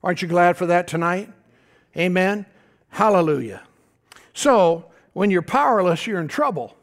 [0.00, 1.32] Aren't you glad for that tonight?
[1.96, 2.46] Amen.
[2.90, 3.64] Hallelujah.
[4.32, 6.76] So, when you're powerless, you're in trouble.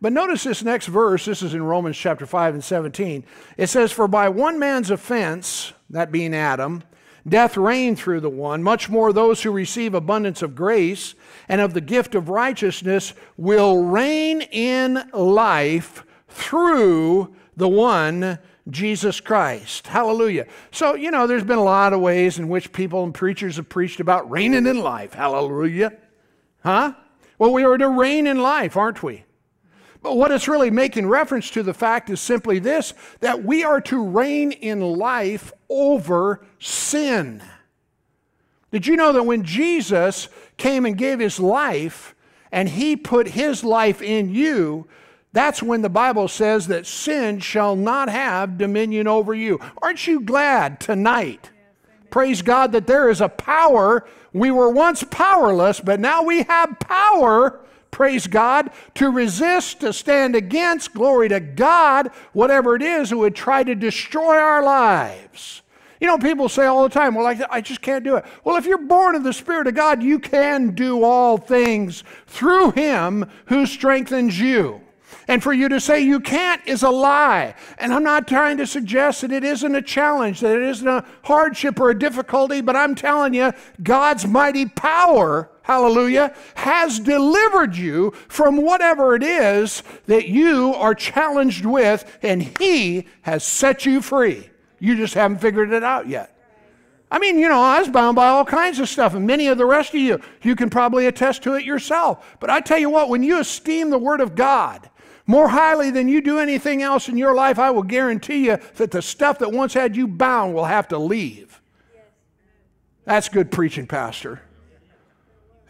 [0.00, 1.26] But notice this next verse.
[1.26, 3.24] This is in Romans chapter 5 and 17.
[3.58, 6.82] It says, For by one man's offense, that being Adam,
[7.30, 11.14] death reigned through the one, much more those who receive abundance of grace
[11.48, 18.38] and of the gift of righteousness will reign in life through the one
[18.70, 19.86] Jesus Christ.
[19.86, 20.46] Hallelujah.
[20.70, 23.68] So, you know, there's been a lot of ways in which people and preachers have
[23.68, 25.14] preached about reigning in life.
[25.14, 25.92] Hallelujah.
[26.62, 26.92] Huh?
[27.38, 29.24] Well, we are to reign in life, aren't we?
[30.02, 33.80] But what it's really making reference to the fact is simply this that we are
[33.82, 37.42] to reign in life over sin.
[38.70, 42.14] Did you know that when Jesus came and gave his life
[42.52, 44.86] and he put his life in you,
[45.32, 49.60] that's when the Bible says that sin shall not have dominion over you.
[49.82, 51.50] Aren't you glad tonight?
[52.10, 54.06] Praise God that there is a power.
[54.32, 60.34] We were once powerless, but now we have power, praise God, to resist, to stand
[60.34, 65.62] against, glory to God, whatever it is who would try to destroy our lives.
[66.00, 68.24] You know, people say all the time, well, I, I just can't do it.
[68.44, 72.70] Well, if you're born of the Spirit of God, you can do all things through
[72.72, 74.80] Him who strengthens you.
[75.28, 77.54] And for you to say you can't is a lie.
[77.76, 81.04] And I'm not trying to suggest that it isn't a challenge, that it isn't a
[81.22, 88.12] hardship or a difficulty, but I'm telling you, God's mighty power, hallelujah, has delivered you
[88.28, 94.48] from whatever it is that you are challenged with, and He has set you free.
[94.78, 96.34] You just haven't figured it out yet.
[97.10, 99.58] I mean, you know, I was bound by all kinds of stuff, and many of
[99.58, 102.36] the rest of you, you can probably attest to it yourself.
[102.40, 104.88] But I tell you what, when you esteem the Word of God,
[105.28, 108.90] more highly than you do anything else in your life, I will guarantee you that
[108.90, 111.60] the stuff that once had you bound will have to leave.
[113.04, 114.40] That's good preaching, Pastor.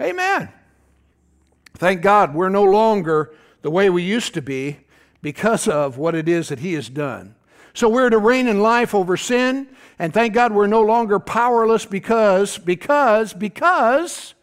[0.01, 0.49] Amen.
[1.75, 4.79] Thank God we're no longer the way we used to be
[5.23, 7.35] because of what it is that He has done.
[7.75, 9.67] So we're to reign in life over sin,
[9.99, 14.35] and thank God we're no longer powerless because, because, because,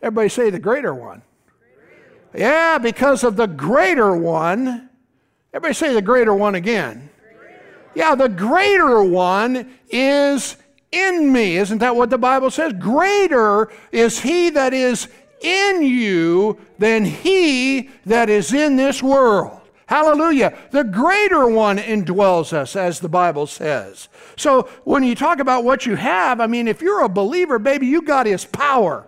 [0.00, 1.22] everybody say the greater one.
[2.34, 4.88] Yeah, because of the greater one.
[5.52, 7.10] Everybody say the greater one again.
[7.94, 10.56] Yeah, the greater one is
[10.90, 11.56] in me.
[11.56, 12.72] Isn't that what the Bible says?
[12.74, 15.08] Greater is he that is
[15.42, 19.60] in you than he that is in this world.
[19.86, 20.56] Hallelujah.
[20.70, 24.08] The greater one indwells us, as the Bible says.
[24.36, 27.88] So when you talk about what you have, I mean, if you're a believer, baby,
[27.88, 29.06] you got his power.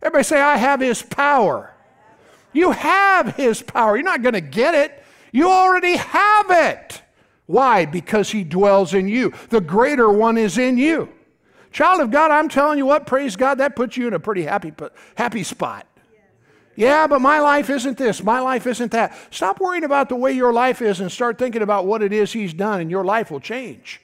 [0.00, 1.75] Everybody say, I have his power.
[2.56, 3.96] You have his power.
[3.96, 5.04] You're not going to get it.
[5.30, 7.02] You already have it.
[7.44, 7.84] Why?
[7.84, 9.34] Because he dwells in you.
[9.50, 11.12] The greater one is in you.
[11.70, 14.42] Child of God, I'm telling you what, praise God, that puts you in a pretty
[14.44, 14.72] happy,
[15.16, 15.86] happy spot.
[16.76, 18.22] Yeah, but my life isn't this.
[18.22, 19.14] My life isn't that.
[19.30, 22.32] Stop worrying about the way your life is and start thinking about what it is
[22.32, 24.00] He's done, and your life will change.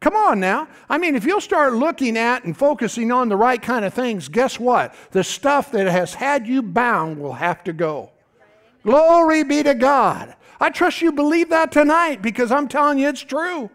[0.00, 0.68] Come on now.
[0.88, 4.28] I mean, if you'll start looking at and focusing on the right kind of things,
[4.28, 4.94] guess what?
[5.10, 8.10] The stuff that has had you bound will have to go.
[8.82, 10.34] Glory be to God.
[10.60, 13.70] I trust you believe that tonight because I'm telling you it's true.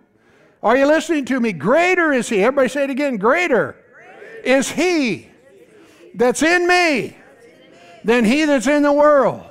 [0.63, 1.53] Are you listening to me?
[1.53, 2.43] Greater is He.
[2.43, 3.17] Everybody say it again.
[3.17, 4.41] Greater, Greater.
[4.43, 5.29] is He
[6.13, 7.17] that's in me
[8.03, 9.50] than he that's in the world.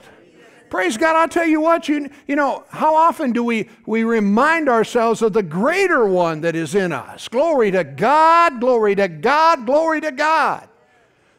[0.70, 1.16] Praise God.
[1.16, 5.32] I'll tell you what, you, you know, how often do we, we remind ourselves of
[5.32, 7.26] the greater one that is in us?
[7.26, 10.68] Glory to God, glory to God, glory to God.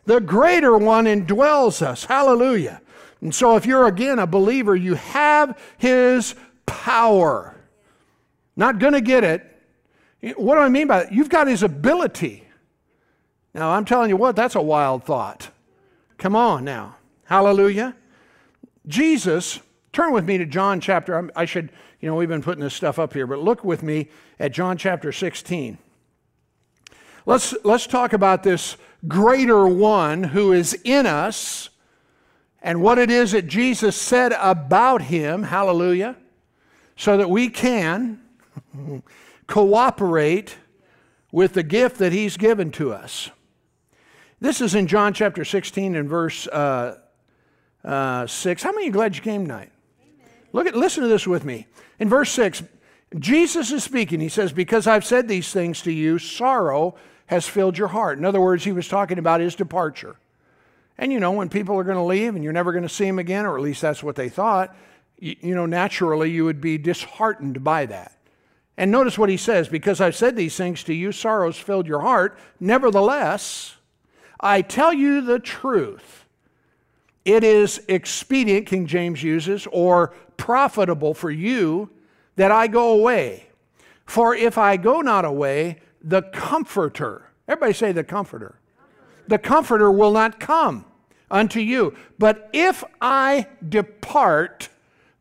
[0.06, 2.04] The greater one indwells us.
[2.04, 2.82] Hallelujah.
[3.22, 7.56] And so, if you're again a believer, you have his power.
[8.58, 9.48] Not going to get it.
[10.36, 11.14] What do I mean by that?
[11.14, 12.44] You've got his ability.
[13.54, 15.50] Now, I'm telling you what, that's a wild thought.
[16.18, 16.96] Come on now.
[17.26, 17.96] Hallelujah.
[18.88, 19.60] Jesus,
[19.94, 23.00] turn with me to John chapter, I should, you know, we've been putting this stuff
[23.00, 25.78] up here, but look with me at John chapter 16.
[27.26, 31.70] Let's, let's talk about this greater one who is in us
[32.62, 36.16] and what it is that Jesus said about him, hallelujah,
[36.96, 38.22] so that we can
[39.48, 40.58] cooperate
[41.32, 43.30] with the gift that he's given to us.
[44.40, 46.98] This is in John chapter 16 and verse uh,
[47.84, 48.64] uh, 6.
[48.64, 49.72] How many are glad you came tonight?
[50.54, 51.68] Look at, listen to this with me.
[52.00, 52.64] In verse 6,
[53.18, 54.20] Jesus is speaking.
[54.20, 56.96] He says, Because I've said these things to you, sorrow
[57.28, 58.18] has filled your heart.
[58.18, 60.18] In other words, he was talking about his departure.
[60.98, 63.06] And you know, when people are going to leave and you're never going to see
[63.06, 64.76] them again, or at least that's what they thought,
[65.18, 68.18] you, you know, naturally you would be disheartened by that.
[68.78, 72.02] And notice what he says because I've said these things to you, sorrows filled your
[72.02, 72.38] heart.
[72.60, 73.76] Nevertheless,
[74.40, 76.21] I tell you the truth.
[77.26, 81.90] It is expedient, King James uses, or profitable for you
[82.36, 83.48] that I go away.
[84.06, 88.60] For if I go not away, the Comforter, everybody say the Comforter,
[89.28, 90.86] the Comforter will not come
[91.30, 91.96] unto you.
[92.18, 94.70] But if I depart,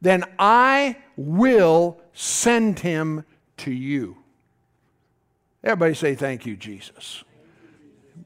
[0.00, 3.24] then I will send him
[3.58, 4.16] to you.
[5.62, 7.22] Everybody say, Thank you, Jesus.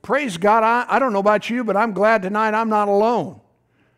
[0.03, 0.63] Praise God.
[0.63, 3.41] I, I don't know about you, but I'm glad tonight I'm not alone.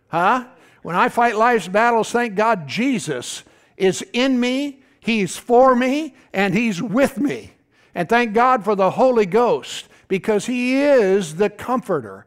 [0.08, 0.46] Huh?
[0.82, 3.42] When I fight life's battles, thank God Jesus
[3.76, 7.52] is in me, He's for me, and He's with me.
[7.94, 12.26] And thank God for the Holy Ghost because He is the comforter.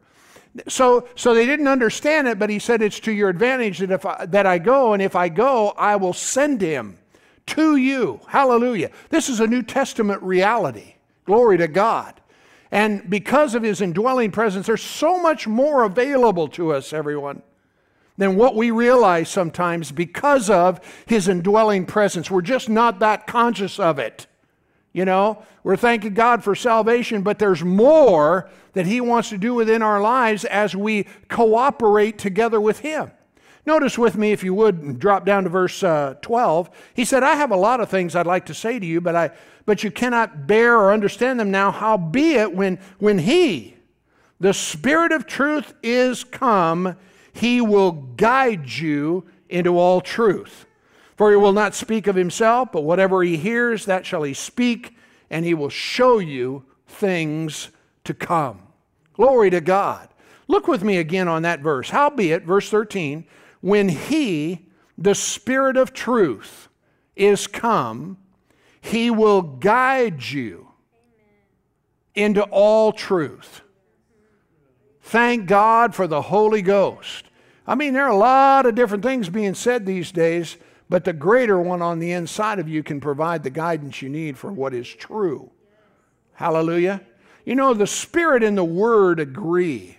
[0.68, 4.04] So, so they didn't understand it, but he said it's to your advantage that if
[4.04, 6.98] I, that I go, and if I go, I will send him
[7.46, 8.20] to you.
[8.26, 8.90] Hallelujah.
[9.10, 10.94] This is a New Testament reality.
[11.24, 12.20] Glory to God.
[12.72, 17.42] And because of his indwelling presence, there's so much more available to us, everyone
[18.20, 22.30] than what we realize sometimes because of his indwelling presence.
[22.30, 24.26] We're just not that conscious of it.
[24.92, 29.54] You know, we're thanking God for salvation, but there's more that he wants to do
[29.54, 33.10] within our lives as we cooperate together with him.
[33.64, 36.68] Notice with me, if you would, drop down to verse uh, 12.
[36.92, 39.16] He said, I have a lot of things I'd like to say to you, but,
[39.16, 39.30] I,
[39.64, 41.70] but you cannot bear or understand them now.
[41.70, 43.76] Howbeit, when, when he,
[44.40, 46.96] the Spirit of truth, is come,
[47.32, 50.66] he will guide you into all truth.
[51.16, 54.96] For he will not speak of himself, but whatever he hears, that shall he speak,
[55.28, 57.68] and he will show you things
[58.04, 58.62] to come.
[59.12, 60.08] Glory to God.
[60.48, 61.90] Look with me again on that verse.
[61.90, 63.26] Howbeit, verse 13,
[63.60, 64.66] when he,
[64.96, 66.68] the Spirit of truth,
[67.14, 68.16] is come,
[68.80, 70.68] he will guide you
[72.14, 73.60] into all truth.
[75.02, 77.29] Thank God for the Holy Ghost.
[77.70, 80.56] I mean, there are a lot of different things being said these days,
[80.88, 84.36] but the greater one on the inside of you can provide the guidance you need
[84.36, 85.52] for what is true.
[86.32, 87.00] Hallelujah.
[87.44, 89.96] You know, the Spirit and the Word agree.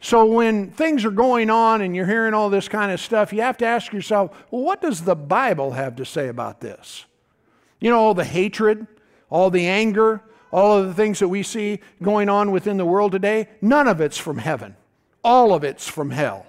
[0.00, 3.42] So when things are going on and you're hearing all this kind of stuff, you
[3.42, 7.04] have to ask yourself, well, what does the Bible have to say about this?
[7.78, 8.86] You know, all the hatred,
[9.28, 13.12] all the anger, all of the things that we see going on within the world
[13.12, 14.76] today, none of it's from heaven.
[15.22, 16.46] All of it's from hell.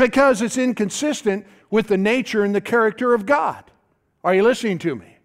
[0.00, 3.64] Because it's inconsistent with the nature and the character of God.
[4.24, 5.18] Are you listening to me?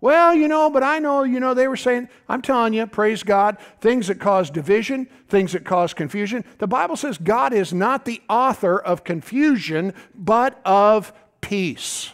[0.00, 3.22] Well, you know, but I know, you know, they were saying, I'm telling you, praise
[3.22, 6.44] God, things that cause division, things that cause confusion.
[6.58, 12.12] The Bible says God is not the author of confusion, but of peace.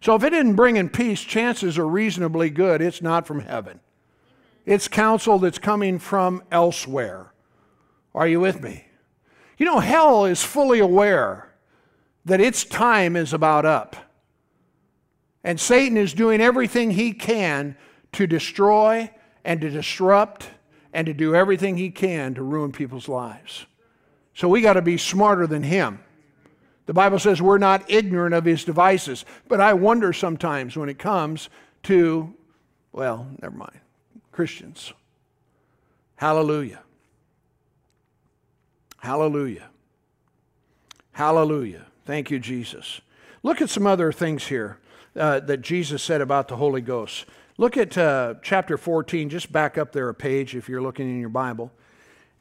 [0.00, 3.80] So if it didn't bring in peace, chances are reasonably good it's not from heaven.
[4.64, 7.32] It's counsel that's coming from elsewhere.
[8.14, 8.87] Are you with me?
[9.58, 11.52] You know, hell is fully aware
[12.24, 13.96] that its time is about up.
[15.42, 17.76] And Satan is doing everything he can
[18.12, 19.10] to destroy
[19.44, 20.48] and to disrupt
[20.92, 23.66] and to do everything he can to ruin people's lives.
[24.34, 26.00] So we got to be smarter than him.
[26.86, 30.98] The Bible says we're not ignorant of his devices, but I wonder sometimes when it
[30.98, 31.50] comes
[31.84, 32.34] to,
[32.92, 33.80] well, never mind,
[34.32, 34.92] Christians.
[36.16, 36.80] Hallelujah.
[38.98, 39.68] Hallelujah.
[41.12, 41.86] Hallelujah.
[42.04, 43.00] Thank you, Jesus.
[43.42, 44.78] Look at some other things here
[45.16, 47.26] uh, that Jesus said about the Holy Ghost.
[47.56, 51.20] Look at uh, chapter 14, just back up there a page if you're looking in
[51.20, 51.72] your Bible.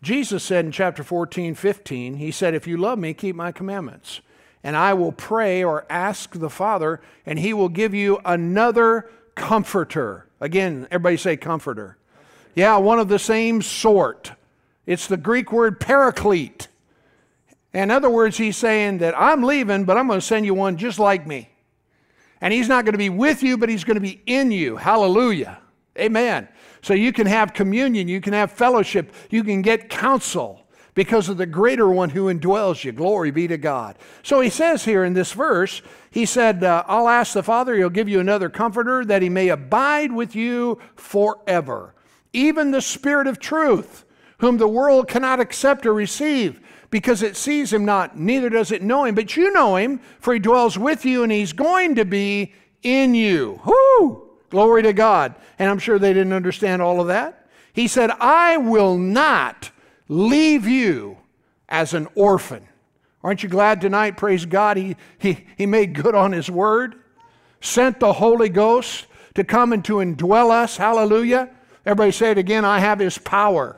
[0.01, 4.21] Jesus said in chapter 14, 15, He said, If you love me, keep my commandments
[4.63, 10.27] and I will pray or ask the Father, and He will give you another comforter.
[10.41, 11.97] Again, everybody say comforter.
[12.53, 14.31] Yeah, one of the same sort.
[14.87, 16.69] It's the Greek word paraclete.
[17.73, 20.77] In other words, he's saying that I'm leaving, but I'm going to send you one
[20.77, 21.49] just like me.
[22.41, 24.77] And he's not going to be with you, but he's going to be in you.
[24.77, 25.59] Hallelujah.
[25.99, 26.47] Amen.
[26.81, 31.37] So you can have communion, you can have fellowship, you can get counsel because of
[31.37, 32.91] the greater one who indwells you.
[32.91, 33.97] Glory be to God.
[34.23, 35.81] So he says here in this verse,
[36.11, 39.49] he said, uh, I'll ask the Father, he'll give you another comforter that he may
[39.49, 41.93] abide with you forever.
[42.33, 44.05] Even the Spirit of truth,
[44.39, 48.81] whom the world cannot accept or receive because it sees him not, neither does it
[48.81, 49.15] know him.
[49.15, 53.13] But you know him, for he dwells with you and he's going to be in
[53.13, 53.61] you.
[53.65, 54.29] Whoo!
[54.49, 55.35] Glory to God.
[55.59, 57.49] And I'm sure they didn't understand all of that.
[57.73, 59.71] He said, I will not
[60.07, 61.17] leave you
[61.67, 62.67] as an orphan.
[63.23, 64.15] Aren't you glad tonight?
[64.15, 64.77] Praise God.
[64.77, 66.95] He, he, he made good on His word,
[67.59, 70.77] sent the Holy Ghost to come and to indwell us.
[70.77, 71.49] Hallelujah.
[71.85, 73.77] Everybody say it again I have His power.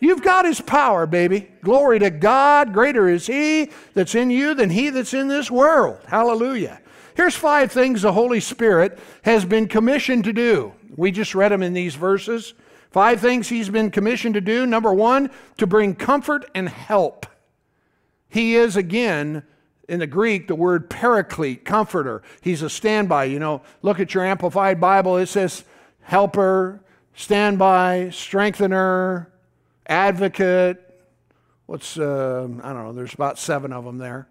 [0.00, 1.48] You've got His power, baby.
[1.62, 2.72] Glory to God.
[2.72, 5.98] Greater is He that's in you than He that's in this world.
[6.06, 6.80] Hallelujah.
[7.14, 10.72] Here's five things the Holy Spirit has been commissioned to do.
[10.96, 12.54] We just read them in these verses.
[12.90, 14.66] Five things he's been commissioned to do.
[14.66, 17.26] Number one, to bring comfort and help.
[18.28, 19.42] He is, again,
[19.88, 22.22] in the Greek, the word paraclete, comforter.
[22.40, 23.24] He's a standby.
[23.24, 25.16] You know, look at your Amplified Bible.
[25.16, 25.64] It says
[26.02, 26.80] helper,
[27.14, 29.30] standby, strengthener,
[29.88, 30.84] advocate.
[31.66, 34.26] What's, uh, I don't know, there's about seven of them there.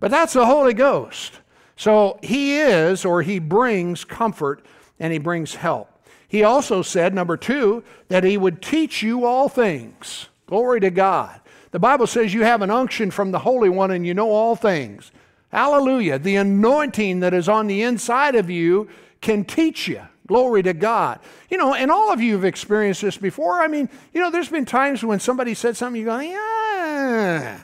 [0.00, 1.40] But that's the Holy Ghost.
[1.76, 4.64] So he is, or he brings comfort
[4.98, 5.90] and he brings help.
[6.28, 10.28] He also said, number two, that he would teach you all things.
[10.46, 11.40] Glory to God.
[11.70, 14.56] The Bible says you have an unction from the Holy One and you know all
[14.56, 15.12] things.
[15.50, 16.18] Hallelujah.
[16.18, 18.88] The anointing that is on the inside of you
[19.20, 20.02] can teach you.
[20.28, 21.20] Glory to God.
[21.50, 23.62] You know, and all of you have experienced this before.
[23.62, 27.62] I mean, you know, there's been times when somebody said something, you go, yeah.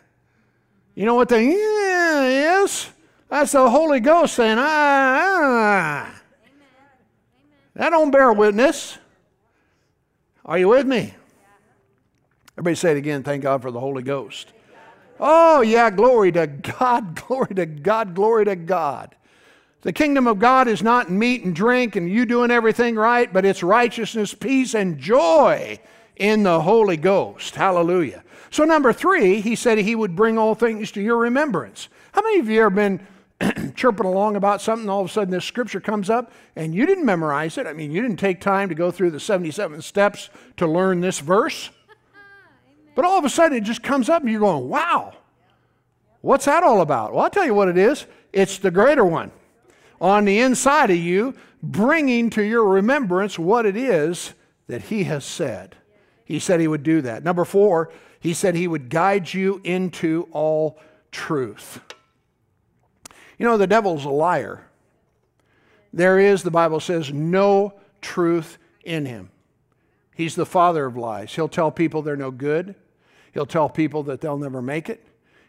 [0.94, 2.88] You know what the yeah is?
[3.28, 4.64] That's the Holy Ghost saying, ah.
[4.66, 6.22] ah.
[7.74, 8.98] That don't bear witness.
[10.44, 11.14] Are you with me?
[12.56, 13.22] Everybody say it again.
[13.22, 14.52] Thank God for the Holy Ghost.
[15.20, 19.14] Oh, yeah, glory to God, glory to God, glory to God.
[19.84, 23.44] The kingdom of God is not meat and drink and you doing everything right, but
[23.44, 25.78] it's righteousness, peace, and joy
[26.16, 27.54] in the Holy Ghost.
[27.54, 28.24] Hallelujah.
[28.50, 31.88] So, number three, he said he would bring all things to your remembrance.
[32.12, 33.06] How many of you have been
[33.74, 37.04] chirping along about something, all of a sudden this scripture comes up and you didn't
[37.04, 37.66] memorize it.
[37.66, 41.18] I mean, you didn't take time to go through the 77 steps to learn this
[41.18, 41.70] verse.
[42.94, 45.14] But all of a sudden it just comes up and you're going, wow,
[46.20, 47.12] what's that all about?
[47.12, 49.30] Well, I'll tell you what it is it's the greater one
[50.04, 54.34] on the inside of you, bringing to your remembrance what it is
[54.66, 55.76] that He has said.
[56.26, 57.24] He said He would do that.
[57.24, 57.90] Number four,
[58.20, 60.78] He said He would guide you into all
[61.10, 61.80] truth.
[63.38, 64.66] You know, the devil's a liar.
[65.94, 69.30] There is, the Bible says, no truth in him.
[70.14, 71.34] He's the father of lies.
[71.34, 72.74] He'll tell people they're no good.
[73.32, 75.02] He'll tell people that they'll never make it.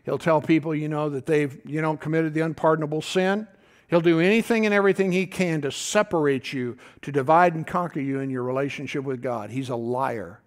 [0.06, 3.48] He'll tell people, you know, that they've, you know, committed the unpardonable sin.
[3.88, 8.20] He'll do anything and everything he can to separate you, to divide and conquer you
[8.20, 9.52] in your relationship with God.
[9.52, 10.42] He's a liar.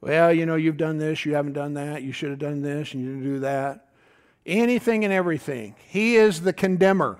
[0.00, 2.92] Well, you know, you've done this, you haven't done that, you should have done this,
[2.92, 3.88] and you didn't do that.
[4.46, 5.74] anything and everything.
[5.86, 7.18] He is the condemner.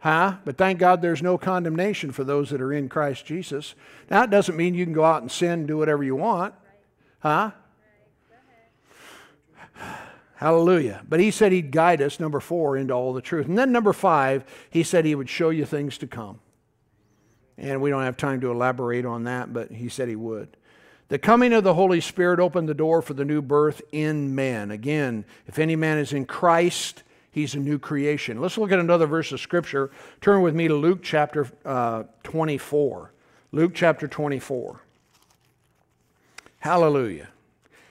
[0.00, 0.36] Huh?
[0.44, 3.74] But thank God there's no condemnation for those that are in Christ Jesus.
[4.10, 6.54] Now, it doesn't mean you can go out and sin and do whatever you want.
[7.20, 7.50] Huh?
[10.38, 11.02] Hallelujah.
[11.08, 13.46] But he said he'd guide us, number four, into all the truth.
[13.46, 16.38] And then number five, he said he would show you things to come.
[17.56, 20.56] And we don't have time to elaborate on that, but he said he would.
[21.08, 24.70] The coming of the Holy Spirit opened the door for the new birth in man.
[24.70, 28.40] Again, if any man is in Christ, he's a new creation.
[28.40, 29.90] Let's look at another verse of Scripture.
[30.20, 33.12] Turn with me to Luke chapter uh, 24.
[33.50, 34.82] Luke chapter 24.
[36.60, 37.28] Hallelujah.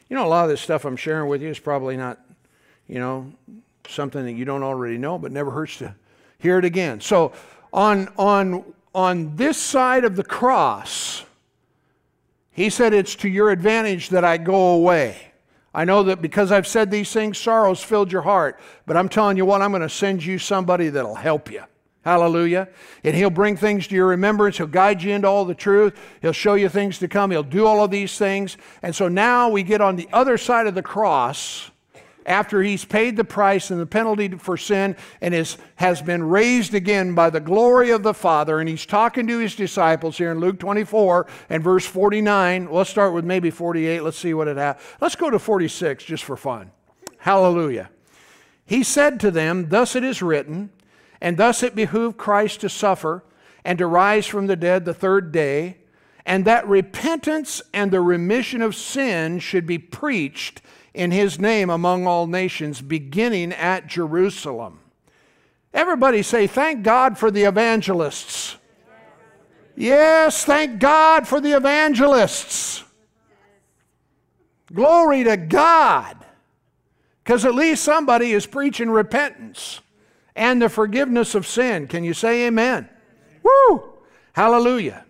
[0.09, 2.21] You know, a lot of this stuff I'm sharing with you is probably not,
[2.87, 3.31] you know,
[3.87, 5.95] something that you don't already know, but never hurts to
[6.39, 7.01] hear it again.
[7.01, 7.33] So,
[7.73, 8.63] on, on,
[8.95, 11.23] on this side of the cross,
[12.51, 15.31] he said, It's to your advantage that I go away.
[15.73, 18.59] I know that because I've said these things, sorrow's filled your heart.
[18.87, 21.61] But I'm telling you what, I'm going to send you somebody that'll help you.
[22.03, 22.69] Hallelujah.
[23.03, 24.57] And he'll bring things to your remembrance.
[24.57, 25.93] He'll guide you into all the truth.
[26.21, 27.29] He'll show you things to come.
[27.29, 28.57] He'll do all of these things.
[28.81, 31.69] And so now we get on the other side of the cross
[32.27, 36.73] after he's paid the price and the penalty for sin and is, has been raised
[36.73, 38.59] again by the glory of the Father.
[38.59, 42.69] And he's talking to his disciples here in Luke 24 and verse 49.
[42.69, 44.01] Let's start with maybe 48.
[44.01, 44.75] Let's see what it has.
[44.99, 46.71] Let's go to 46 just for fun.
[47.19, 47.89] Hallelujah.
[48.65, 50.69] He said to them, Thus it is written,
[51.21, 53.23] and thus it behooved Christ to suffer
[53.63, 55.77] and to rise from the dead the third day,
[56.25, 60.61] and that repentance and the remission of sin should be preached
[60.97, 64.79] in his name among all nations, beginning at Jerusalem.
[65.71, 68.57] Everybody say, Thank God for the evangelists.
[69.75, 72.83] Yes, thank God for the evangelists.
[74.73, 76.17] Glory to God.
[77.23, 79.81] Because at least somebody is preaching repentance
[80.35, 81.85] and the forgiveness of sin.
[81.87, 82.89] Can you say amen?
[83.43, 83.93] Woo!
[84.33, 85.05] Hallelujah.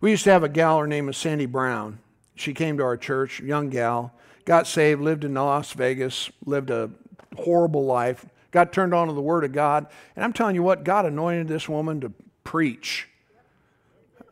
[0.00, 1.98] We used to have a gal, her name was Sandy Brown.
[2.36, 4.14] She came to our church, young gal
[4.50, 6.90] got saved, lived in Las Vegas, lived a
[7.36, 9.86] horrible life, got turned on to the Word of God.
[10.16, 13.08] And I'm telling you what, God anointed this woman to preach.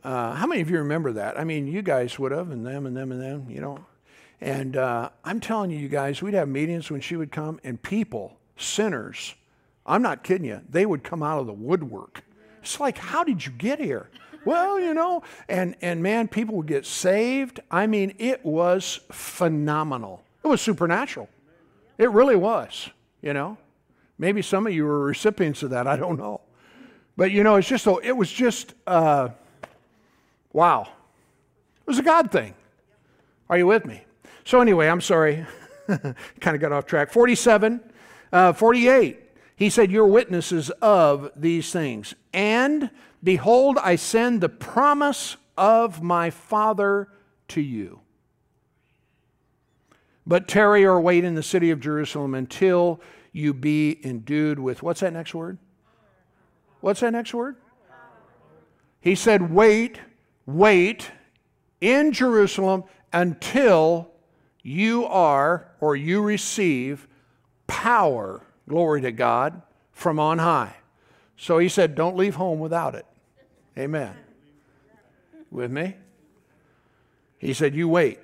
[0.03, 1.39] Uh, how many of you remember that?
[1.39, 3.79] I mean, you guys would have, and them, and them, and them, you know.
[4.41, 7.81] And uh, I'm telling you, you guys, we'd have meetings when she would come, and
[7.81, 9.35] people, sinners,
[9.85, 12.25] I'm not kidding you, they would come out of the woodwork.
[12.61, 14.09] It's like, how did you get here?
[14.45, 17.59] Well, you know, and, and man, people would get saved.
[17.69, 20.23] I mean, it was phenomenal.
[20.43, 21.29] It was supernatural.
[21.97, 22.89] It really was,
[23.21, 23.57] you know.
[24.17, 25.87] Maybe some of you were recipients of that.
[25.87, 26.41] I don't know.
[27.15, 29.29] But, you know, it's just, so it was just, uh,
[30.53, 30.83] wow.
[30.83, 32.53] It was a God thing.
[33.49, 34.03] Are you with me?
[34.45, 35.45] So, anyway, I'm sorry.
[35.87, 37.11] kind of got off track.
[37.11, 37.81] 47,
[38.31, 39.19] uh, 48.
[39.55, 42.13] He said, You're witnesses of these things.
[42.33, 42.89] And
[43.23, 47.09] Behold, I send the promise of my Father
[47.49, 47.99] to you.
[50.25, 53.01] But tarry or wait in the city of Jerusalem until
[53.31, 55.57] you be endued with what's that next word?
[56.81, 57.57] What's that next word?
[59.01, 59.99] He said, Wait,
[60.45, 61.11] wait
[61.81, 64.11] in Jerusalem until
[64.61, 67.07] you are or you receive
[67.67, 69.61] power, glory to God,
[69.91, 70.75] from on high.
[71.37, 73.05] So he said, Don't leave home without it.
[73.79, 74.13] Amen.
[75.49, 75.95] With me?
[77.37, 78.19] He said, You wait.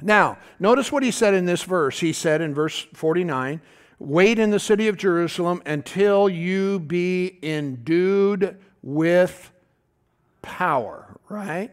[0.00, 2.00] Now, notice what he said in this verse.
[2.00, 3.60] He said in verse 49
[3.98, 9.52] Wait in the city of Jerusalem until you be endued with
[10.42, 11.70] power, right?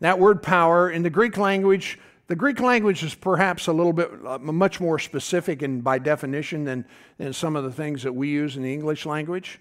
[0.00, 1.98] That word power in the Greek language,
[2.28, 6.64] the Greek language is perhaps a little bit uh, much more specific and by definition
[6.64, 6.84] than,
[7.18, 9.60] than some of the things that we use in the English language.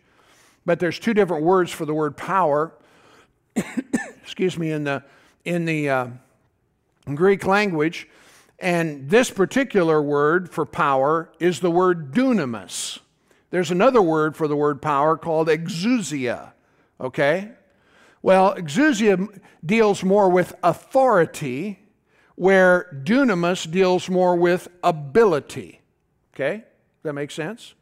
[0.66, 2.74] But there's two different words for the word power.
[4.24, 5.04] excuse me, in the
[5.46, 6.08] in the uh,
[7.14, 8.08] Greek language,
[8.60, 13.00] and this particular word for power is the word dunamis.
[13.50, 16.54] There's another word for the word power called exousia.
[17.00, 17.52] Okay?
[18.22, 21.80] Well, exousia deals more with authority,
[22.36, 25.82] where dunamis deals more with ability.
[26.34, 26.64] Okay?
[27.04, 27.76] That make sense?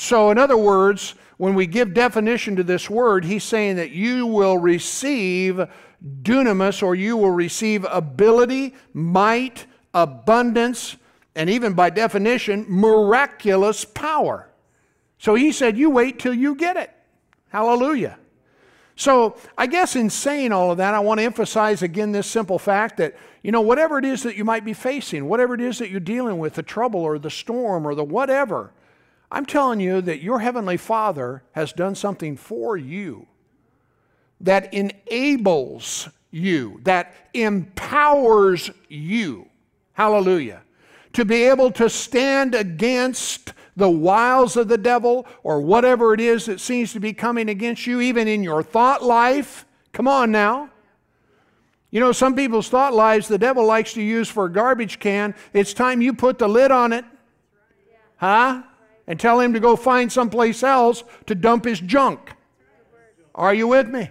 [0.00, 4.26] So, in other words, when we give definition to this word, he's saying that you
[4.26, 5.60] will receive
[6.22, 10.96] dunamis or you will receive ability, might, abundance,
[11.34, 14.48] and even by definition, miraculous power.
[15.18, 16.90] So he said, You wait till you get it.
[17.50, 18.18] Hallelujah.
[18.96, 22.58] So, I guess in saying all of that, I want to emphasize again this simple
[22.58, 25.76] fact that, you know, whatever it is that you might be facing, whatever it is
[25.78, 28.72] that you're dealing with, the trouble or the storm or the whatever,
[29.30, 33.26] I'm telling you that your Heavenly Father has done something for you
[34.40, 39.48] that enables you, that empowers you.
[39.92, 40.62] Hallelujah.
[41.14, 46.46] To be able to stand against the wiles of the devil or whatever it is
[46.46, 49.64] that seems to be coming against you, even in your thought life.
[49.92, 50.70] Come on now.
[51.90, 55.34] You know, some people's thought lives the devil likes to use for a garbage can.
[55.52, 57.04] It's time you put the lid on it.
[58.16, 58.62] Huh?
[59.10, 62.32] And tell him to go find someplace else to dump his junk.
[63.34, 64.08] Are you with me?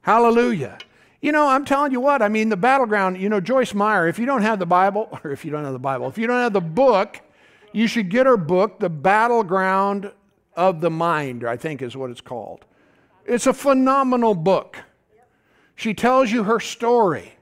[0.00, 0.78] Hallelujah.
[1.20, 4.18] You know, I'm telling you what, I mean, the battleground, you know, Joyce Meyer, if
[4.18, 6.40] you don't have the Bible, or if you don't have the Bible, if you don't
[6.40, 7.20] have the book,
[7.74, 10.10] you should get her book, The Battleground
[10.56, 12.64] of the Mind, I think is what it's called.
[13.26, 14.78] It's a phenomenal book.
[15.76, 17.34] She tells you her story.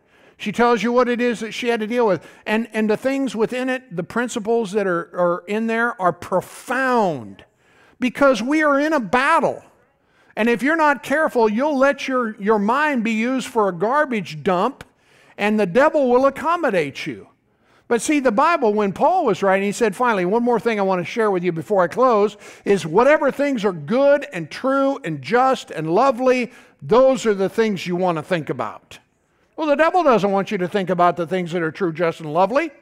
[0.43, 2.27] She tells you what it is that she had to deal with.
[2.47, 7.45] And, and the things within it, the principles that are, are in there, are profound
[8.01, 9.63] because we are in a battle.
[10.35, 14.43] And if you're not careful, you'll let your, your mind be used for a garbage
[14.43, 14.83] dump,
[15.39, 17.29] and the devil will accommodate you.
[17.87, 20.83] But see, the Bible, when Paul was writing, he said, finally, one more thing I
[20.83, 24.99] want to share with you before I close is whatever things are good and true
[25.05, 28.99] and just and lovely, those are the things you want to think about.
[29.63, 32.19] Well, the devil doesn't want you to think about the things that are true, just,
[32.19, 32.73] and lovely.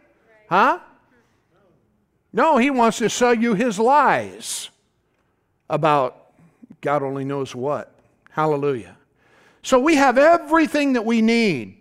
[0.49, 0.79] Huh?
[2.33, 4.71] No, he wants to sell you his lies
[5.69, 6.33] about
[6.81, 7.93] God only knows what.
[8.31, 8.97] Hallelujah.
[9.63, 11.77] So we have everything that we need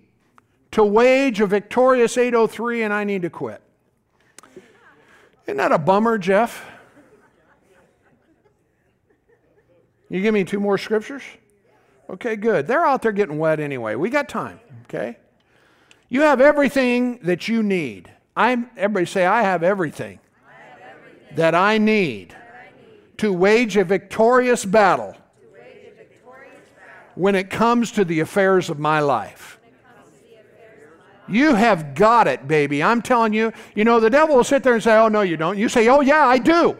[0.71, 3.61] to wage a victorious 803, and I need to quit.
[5.45, 6.61] Isn't that a bummer, Jeff?
[10.09, 11.23] You give me two more scriptures?
[12.09, 12.65] Okay, good.
[12.65, 13.95] They're out there getting wet anyway.
[13.95, 15.17] We got time, okay?
[16.07, 18.11] You have everything that you need.
[18.35, 21.35] I'm everybody say I have everything, I have everything.
[21.35, 22.35] that I need
[23.17, 25.15] to wage a victorious battle
[27.15, 29.59] when it comes to the affairs of my life.
[31.27, 32.81] You have got it, baby.
[32.81, 35.37] I'm telling you, you know, the devil will sit there and say, Oh, no, you
[35.37, 35.57] don't.
[35.57, 36.75] You say, Oh, yeah, I do.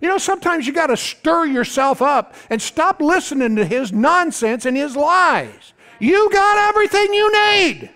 [0.00, 4.66] You know, sometimes you got to stir yourself up and stop listening to his nonsense
[4.66, 5.72] and his lies.
[5.98, 7.90] You got everything you need Amen.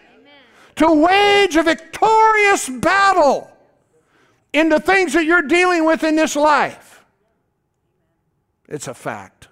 [0.77, 3.51] to wage a victorious battle
[4.53, 7.05] in the things that you're dealing with in this life.
[8.69, 9.49] It's a fact.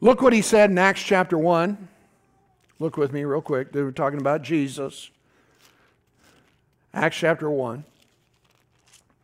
[0.00, 1.88] Look what he said in Acts chapter 1.
[2.80, 3.72] Look with me real quick.
[3.72, 5.10] They were talking about Jesus.
[6.92, 7.84] Acts chapter 1.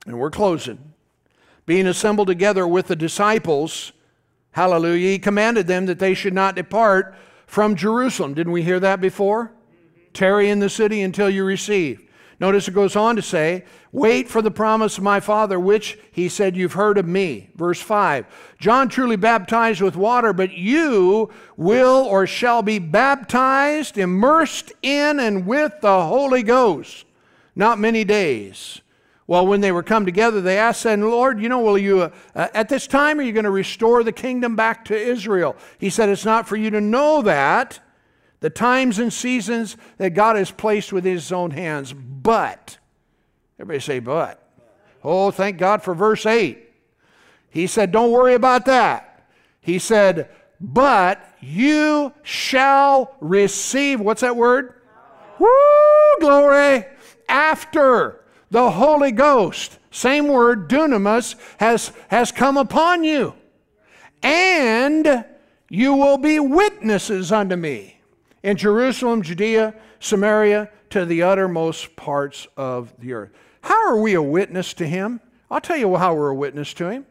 [0.09, 0.95] And we're closing.
[1.67, 3.93] Being assembled together with the disciples,
[4.53, 7.15] hallelujah, he commanded them that they should not depart
[7.47, 8.33] from Jerusalem.
[8.33, 9.53] Didn't we hear that before?
[10.15, 12.09] Tarry in the city until you receive.
[12.41, 16.31] Notice it goes on to say, Wait for the promise of my Father, which he
[16.31, 17.51] said, You've heard of me.
[17.55, 18.25] Verse 5
[18.59, 25.47] John truly baptized with water, but you will or shall be baptized, immersed in and
[25.47, 27.05] with the Holy Ghost.
[27.55, 28.81] Not many days.
[29.29, 32.11] Well, when they were come together, they asked, saying, Lord, you know, will you, uh,
[32.35, 35.55] uh, at this time, are you going to restore the kingdom back to Israel?
[35.79, 37.79] He said, It's not for you to know that
[38.41, 41.93] the times and seasons that God has placed within His own hands.
[41.93, 42.79] But,
[43.59, 44.43] everybody say, but.
[45.05, 46.67] Oh, thank God for verse 8.
[47.51, 49.27] He said, Don't worry about that.
[49.61, 54.73] He said, But you shall receive, what's that word?
[55.39, 55.49] Woo,
[56.19, 56.87] glory.
[57.29, 58.18] After
[58.51, 63.35] the Holy Ghost, same word, dunamis, has, has come upon you.
[64.23, 65.25] And
[65.69, 68.01] you will be witnesses unto me
[68.43, 73.31] in Jerusalem, Judea, Samaria, to the uttermost parts of the earth.
[73.63, 75.21] How are we a witness to him?
[75.51, 77.07] I'll tell you how we're a witness to him.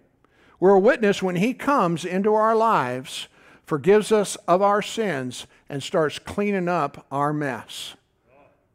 [0.60, 3.28] We're a witness when he comes into our lives,
[3.66, 7.96] forgives us of our sins, and starts cleaning up our mess.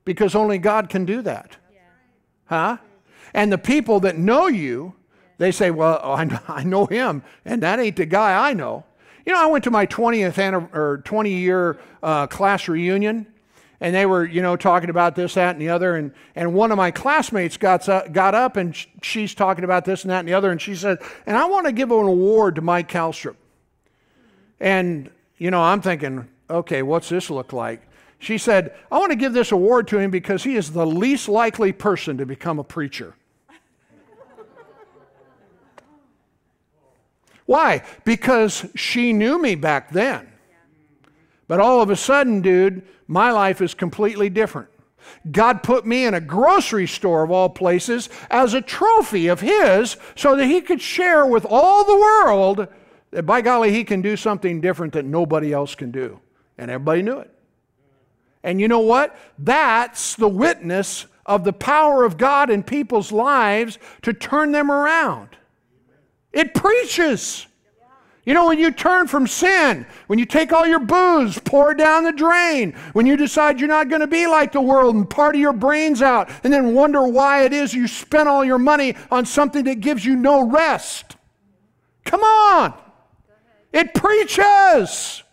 [0.04, 1.56] Because only God can do that.
[2.52, 2.76] Huh?
[3.32, 4.92] And the people that know you,
[5.38, 5.98] they say, Well,
[6.48, 8.84] I know him, and that ain't the guy I know.
[9.24, 13.26] You know, I went to my 20th or 20 year uh, class reunion,
[13.80, 15.96] and they were, you know, talking about this, that, and the other.
[15.96, 19.86] And, and one of my classmates got, uh, got up and sh- she's talking about
[19.86, 20.50] this and that and the other.
[20.50, 23.36] And she said, And I want to give an award to Mike Calstrip.
[24.60, 27.80] And, you know, I'm thinking, okay, what's this look like?
[28.22, 31.28] She said, I want to give this award to him because he is the least
[31.28, 33.14] likely person to become a preacher.
[37.46, 37.82] Why?
[38.04, 40.32] Because she knew me back then.
[41.48, 44.68] But all of a sudden, dude, my life is completely different.
[45.32, 49.96] God put me in a grocery store of all places as a trophy of His
[50.14, 52.68] so that He could share with all the world
[53.10, 56.20] that by golly, He can do something different that nobody else can do.
[56.56, 57.32] And everybody knew it.
[58.42, 59.16] And you know what?
[59.38, 65.28] That's the witness of the power of God in people's lives to turn them around.
[66.32, 67.46] It preaches.
[68.24, 71.78] You know, when you turn from sin, when you take all your booze, pour it
[71.78, 75.10] down the drain, when you decide you're not going to be like the world and
[75.10, 78.94] party your brains out, and then wonder why it is you spent all your money
[79.10, 81.16] on something that gives you no rest.
[82.04, 82.74] Come on.
[83.72, 85.24] It preaches.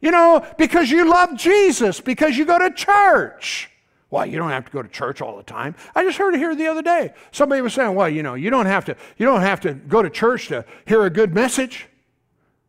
[0.00, 3.70] You know, because you love Jesus, because you go to church.
[4.10, 5.74] Well, you don't have to go to church all the time.
[5.94, 7.12] I just heard it here the other day.
[7.30, 10.02] Somebody was saying, well, you know, you don't have to, you don't have to go
[10.02, 11.86] to church to hear a good message.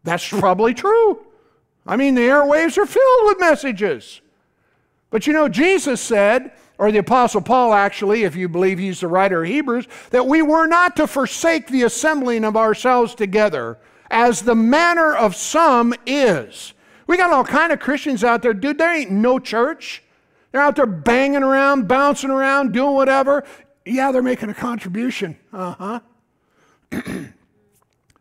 [0.03, 1.25] That's probably true.
[1.86, 4.21] I mean, the airwaves are filled with messages.
[5.11, 9.07] But you know, Jesus said, or the Apostle Paul actually, if you believe he's the
[9.07, 13.77] writer of Hebrews, that we were not to forsake the assembling of ourselves together,
[14.11, 16.73] as the manner of some is.
[17.10, 18.78] We got all kind of Christians out there, dude.
[18.78, 20.03] There ain't no church.
[20.51, 23.45] They're out there banging around, bouncing around, doing whatever.
[23.84, 25.36] Yeah, they're making a contribution.
[25.51, 25.99] Uh huh.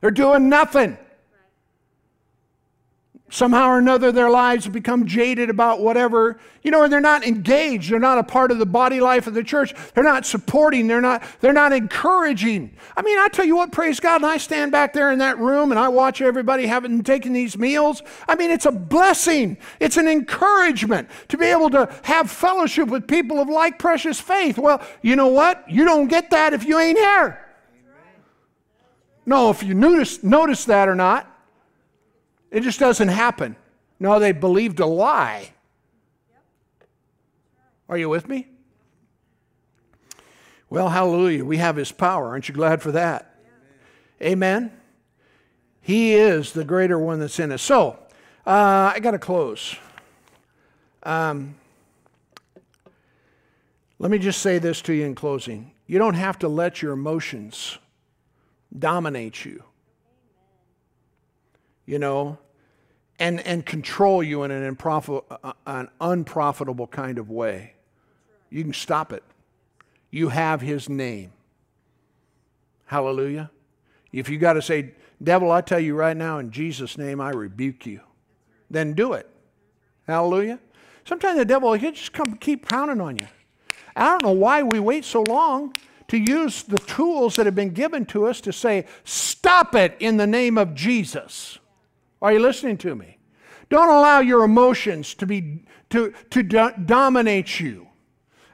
[0.00, 0.96] they're doing nothing
[3.30, 7.90] somehow or another their lives become jaded about whatever you know and they're not engaged.
[7.90, 9.74] They're not a part of the body life of the church.
[9.94, 10.86] They're not supporting.
[10.86, 12.76] They're not they're not encouraging.
[12.96, 15.38] I mean i tell you what praise god and i stand back there in that
[15.38, 18.02] room and i watch everybody having taken these meals.
[18.28, 19.56] I mean it's a blessing.
[19.80, 24.58] It's an encouragement to be able to have fellowship with people of like precious faith.
[24.58, 25.64] Well you know what?
[25.70, 27.44] You don't get that if you ain't here.
[29.26, 31.37] No if you notice notice that or not
[32.50, 33.56] it just doesn't happen.
[34.00, 35.52] No, they believed a lie.
[37.88, 38.48] Are you with me?
[40.70, 41.44] Well, hallelujah.
[41.44, 42.28] We have his power.
[42.28, 43.34] Aren't you glad for that?
[44.20, 44.72] Amen.
[45.80, 47.62] He is the greater one that's in us.
[47.62, 47.98] So,
[48.46, 49.76] uh, I got to close.
[51.02, 51.54] Um,
[53.98, 55.72] let me just say this to you in closing.
[55.86, 57.78] You don't have to let your emotions
[58.78, 59.64] dominate you
[61.88, 62.36] you know,
[63.18, 67.72] and, and control you in an, uh, an unprofitable kind of way.
[68.50, 69.22] You can stop it.
[70.10, 71.32] You have his name.
[72.84, 73.50] Hallelujah.
[74.12, 77.30] If you got to say, Devil, I tell you right now, in Jesus' name, I
[77.30, 78.00] rebuke you,
[78.70, 79.26] then do it.
[80.06, 80.58] Hallelujah.
[81.06, 83.26] Sometimes the devil, he just come keep pounding on you.
[83.96, 85.74] I don't know why we wait so long
[86.08, 90.18] to use the tools that have been given to us to say, Stop it in
[90.18, 91.58] the name of Jesus.
[92.20, 93.18] Are you listening to me?
[93.70, 97.88] Don't allow your emotions to, be, to, to do, dominate you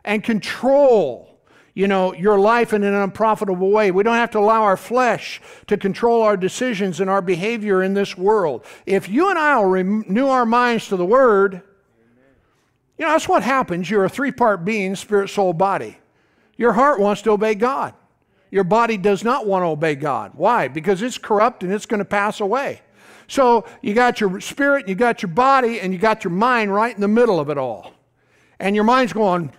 [0.05, 1.31] and control
[1.77, 3.91] you know your life in an unprofitable way.
[3.91, 7.95] We don't have to allow our flesh to control our decisions and our behavior in
[7.95, 8.65] this world.
[8.87, 11.63] If you and i will renew our minds to the word
[12.97, 13.91] you know that's what happens.
[13.91, 15.99] You're a three part being spirit soul body.
[16.57, 17.95] Your heart wants to obey god.
[18.53, 20.33] Your body does not want to obey god.
[20.35, 20.69] Why?
[20.69, 22.83] Because it's corrupt and it's going to pass away
[23.27, 26.95] so you got your spirit, you got your body, and you got your mind right
[26.95, 27.93] in the middle of it all.
[28.59, 29.53] And your mind's going,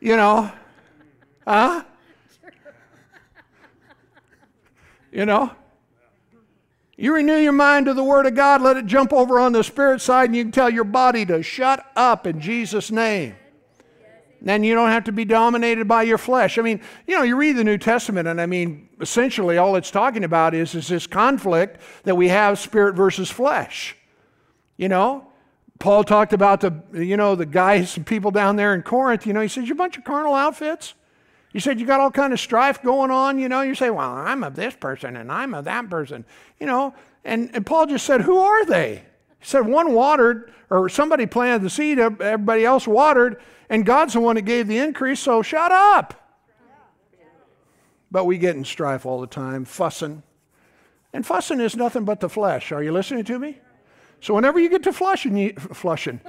[0.00, 0.50] you know,
[1.46, 1.84] huh?
[5.10, 5.50] You know?
[6.96, 9.62] You renew your mind to the Word of God, let it jump over on the
[9.62, 13.36] spirit side, and you can tell your body to shut up in Jesus' name.
[14.40, 16.58] Then you don't have to be dominated by your flesh.
[16.58, 19.90] I mean, you know, you read the New Testament, and I mean, essentially all it's
[19.90, 23.96] talking about is, is this conflict that we have spirit versus flesh.
[24.76, 25.26] You know,
[25.78, 29.26] Paul talked about the, you know, the guys and people down there in Corinth.
[29.26, 30.94] You know, he says, You're a bunch of carnal outfits.
[31.52, 33.38] You said you got all kind of strife going on.
[33.38, 36.24] You know, you say, Well, I'm of this person and I'm of that person.
[36.60, 39.04] You know, and, and Paul just said, Who are they?
[39.38, 44.20] He said, One watered, or somebody planted the seed, everybody else watered and God's the
[44.20, 46.22] one that gave the increase, so shut up.
[48.10, 50.22] But we get in strife all the time, fussing.
[51.12, 52.72] And fussing is nothing but the flesh.
[52.72, 53.58] Are you listening to me?
[54.20, 56.20] So whenever you get to flushing, you, flushing.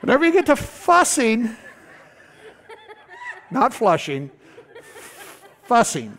[0.00, 1.56] whenever you get to fussing,
[3.50, 4.30] not flushing,
[5.64, 6.16] fussing,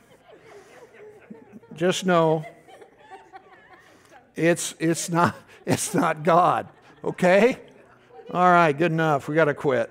[1.75, 2.45] just know
[4.35, 5.35] it's, it's, not,
[5.65, 6.67] it's not God,
[7.03, 7.59] okay?
[8.33, 9.29] All right, good enough.
[9.29, 9.89] We got to quit.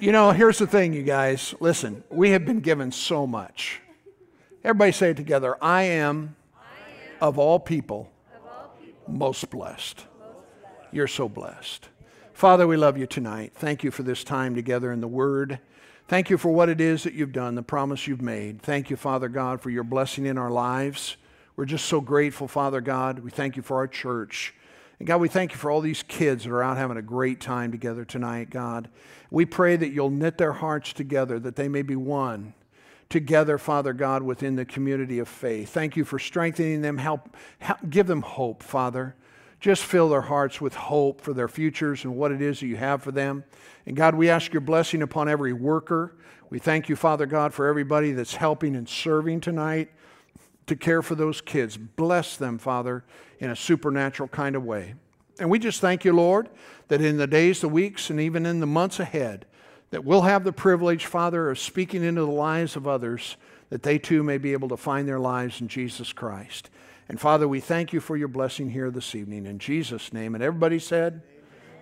[0.00, 1.54] You know, here's the thing, you guys.
[1.60, 3.82] Listen, we have been given so much.
[4.64, 5.62] Everybody say it together.
[5.62, 6.36] I am,
[7.20, 8.10] of all people,
[9.06, 10.06] most blessed.
[10.90, 11.90] You're so blessed.
[12.32, 13.52] Father, we love you tonight.
[13.54, 15.58] Thank you for this time together in the Word.
[16.06, 18.62] Thank you for what it is that you've done, the promise you've made.
[18.62, 21.18] Thank you, Father God, for your blessing in our lives.
[21.56, 23.18] We're just so grateful, Father God.
[23.18, 24.54] We thank you for our church.
[24.98, 27.40] And God, we thank you for all these kids that are out having a great
[27.40, 28.88] time together tonight, God.
[29.30, 32.54] We pray that you'll knit their hearts together, that they may be one
[33.08, 35.70] together, Father God, within the community of faith.
[35.70, 36.98] Thank you for strengthening them.
[36.98, 39.14] Help, help give them hope, Father.
[39.60, 42.76] Just fill their hearts with hope for their futures and what it is that you
[42.76, 43.44] have for them.
[43.86, 46.16] And God, we ask your blessing upon every worker.
[46.50, 49.90] We thank you, Father God, for everybody that's helping and serving tonight
[50.68, 51.76] to care for those kids.
[51.76, 53.04] Bless them, Father,
[53.38, 54.94] in a supernatural kind of way.
[55.38, 56.48] And we just thank you, Lord,
[56.88, 59.46] that in the days, the weeks, and even in the months ahead,
[59.90, 63.36] that we'll have the privilege, Father, of speaking into the lives of others,
[63.70, 66.70] that they too may be able to find their lives in Jesus Christ.
[67.08, 70.34] And Father, we thank you for your blessing here this evening in Jesus' name.
[70.34, 71.22] And everybody said,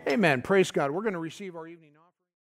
[0.03, 0.15] Amen.
[0.15, 0.43] Amen.
[0.43, 0.91] Praise God.
[0.93, 1.96] We're going to receive our evening.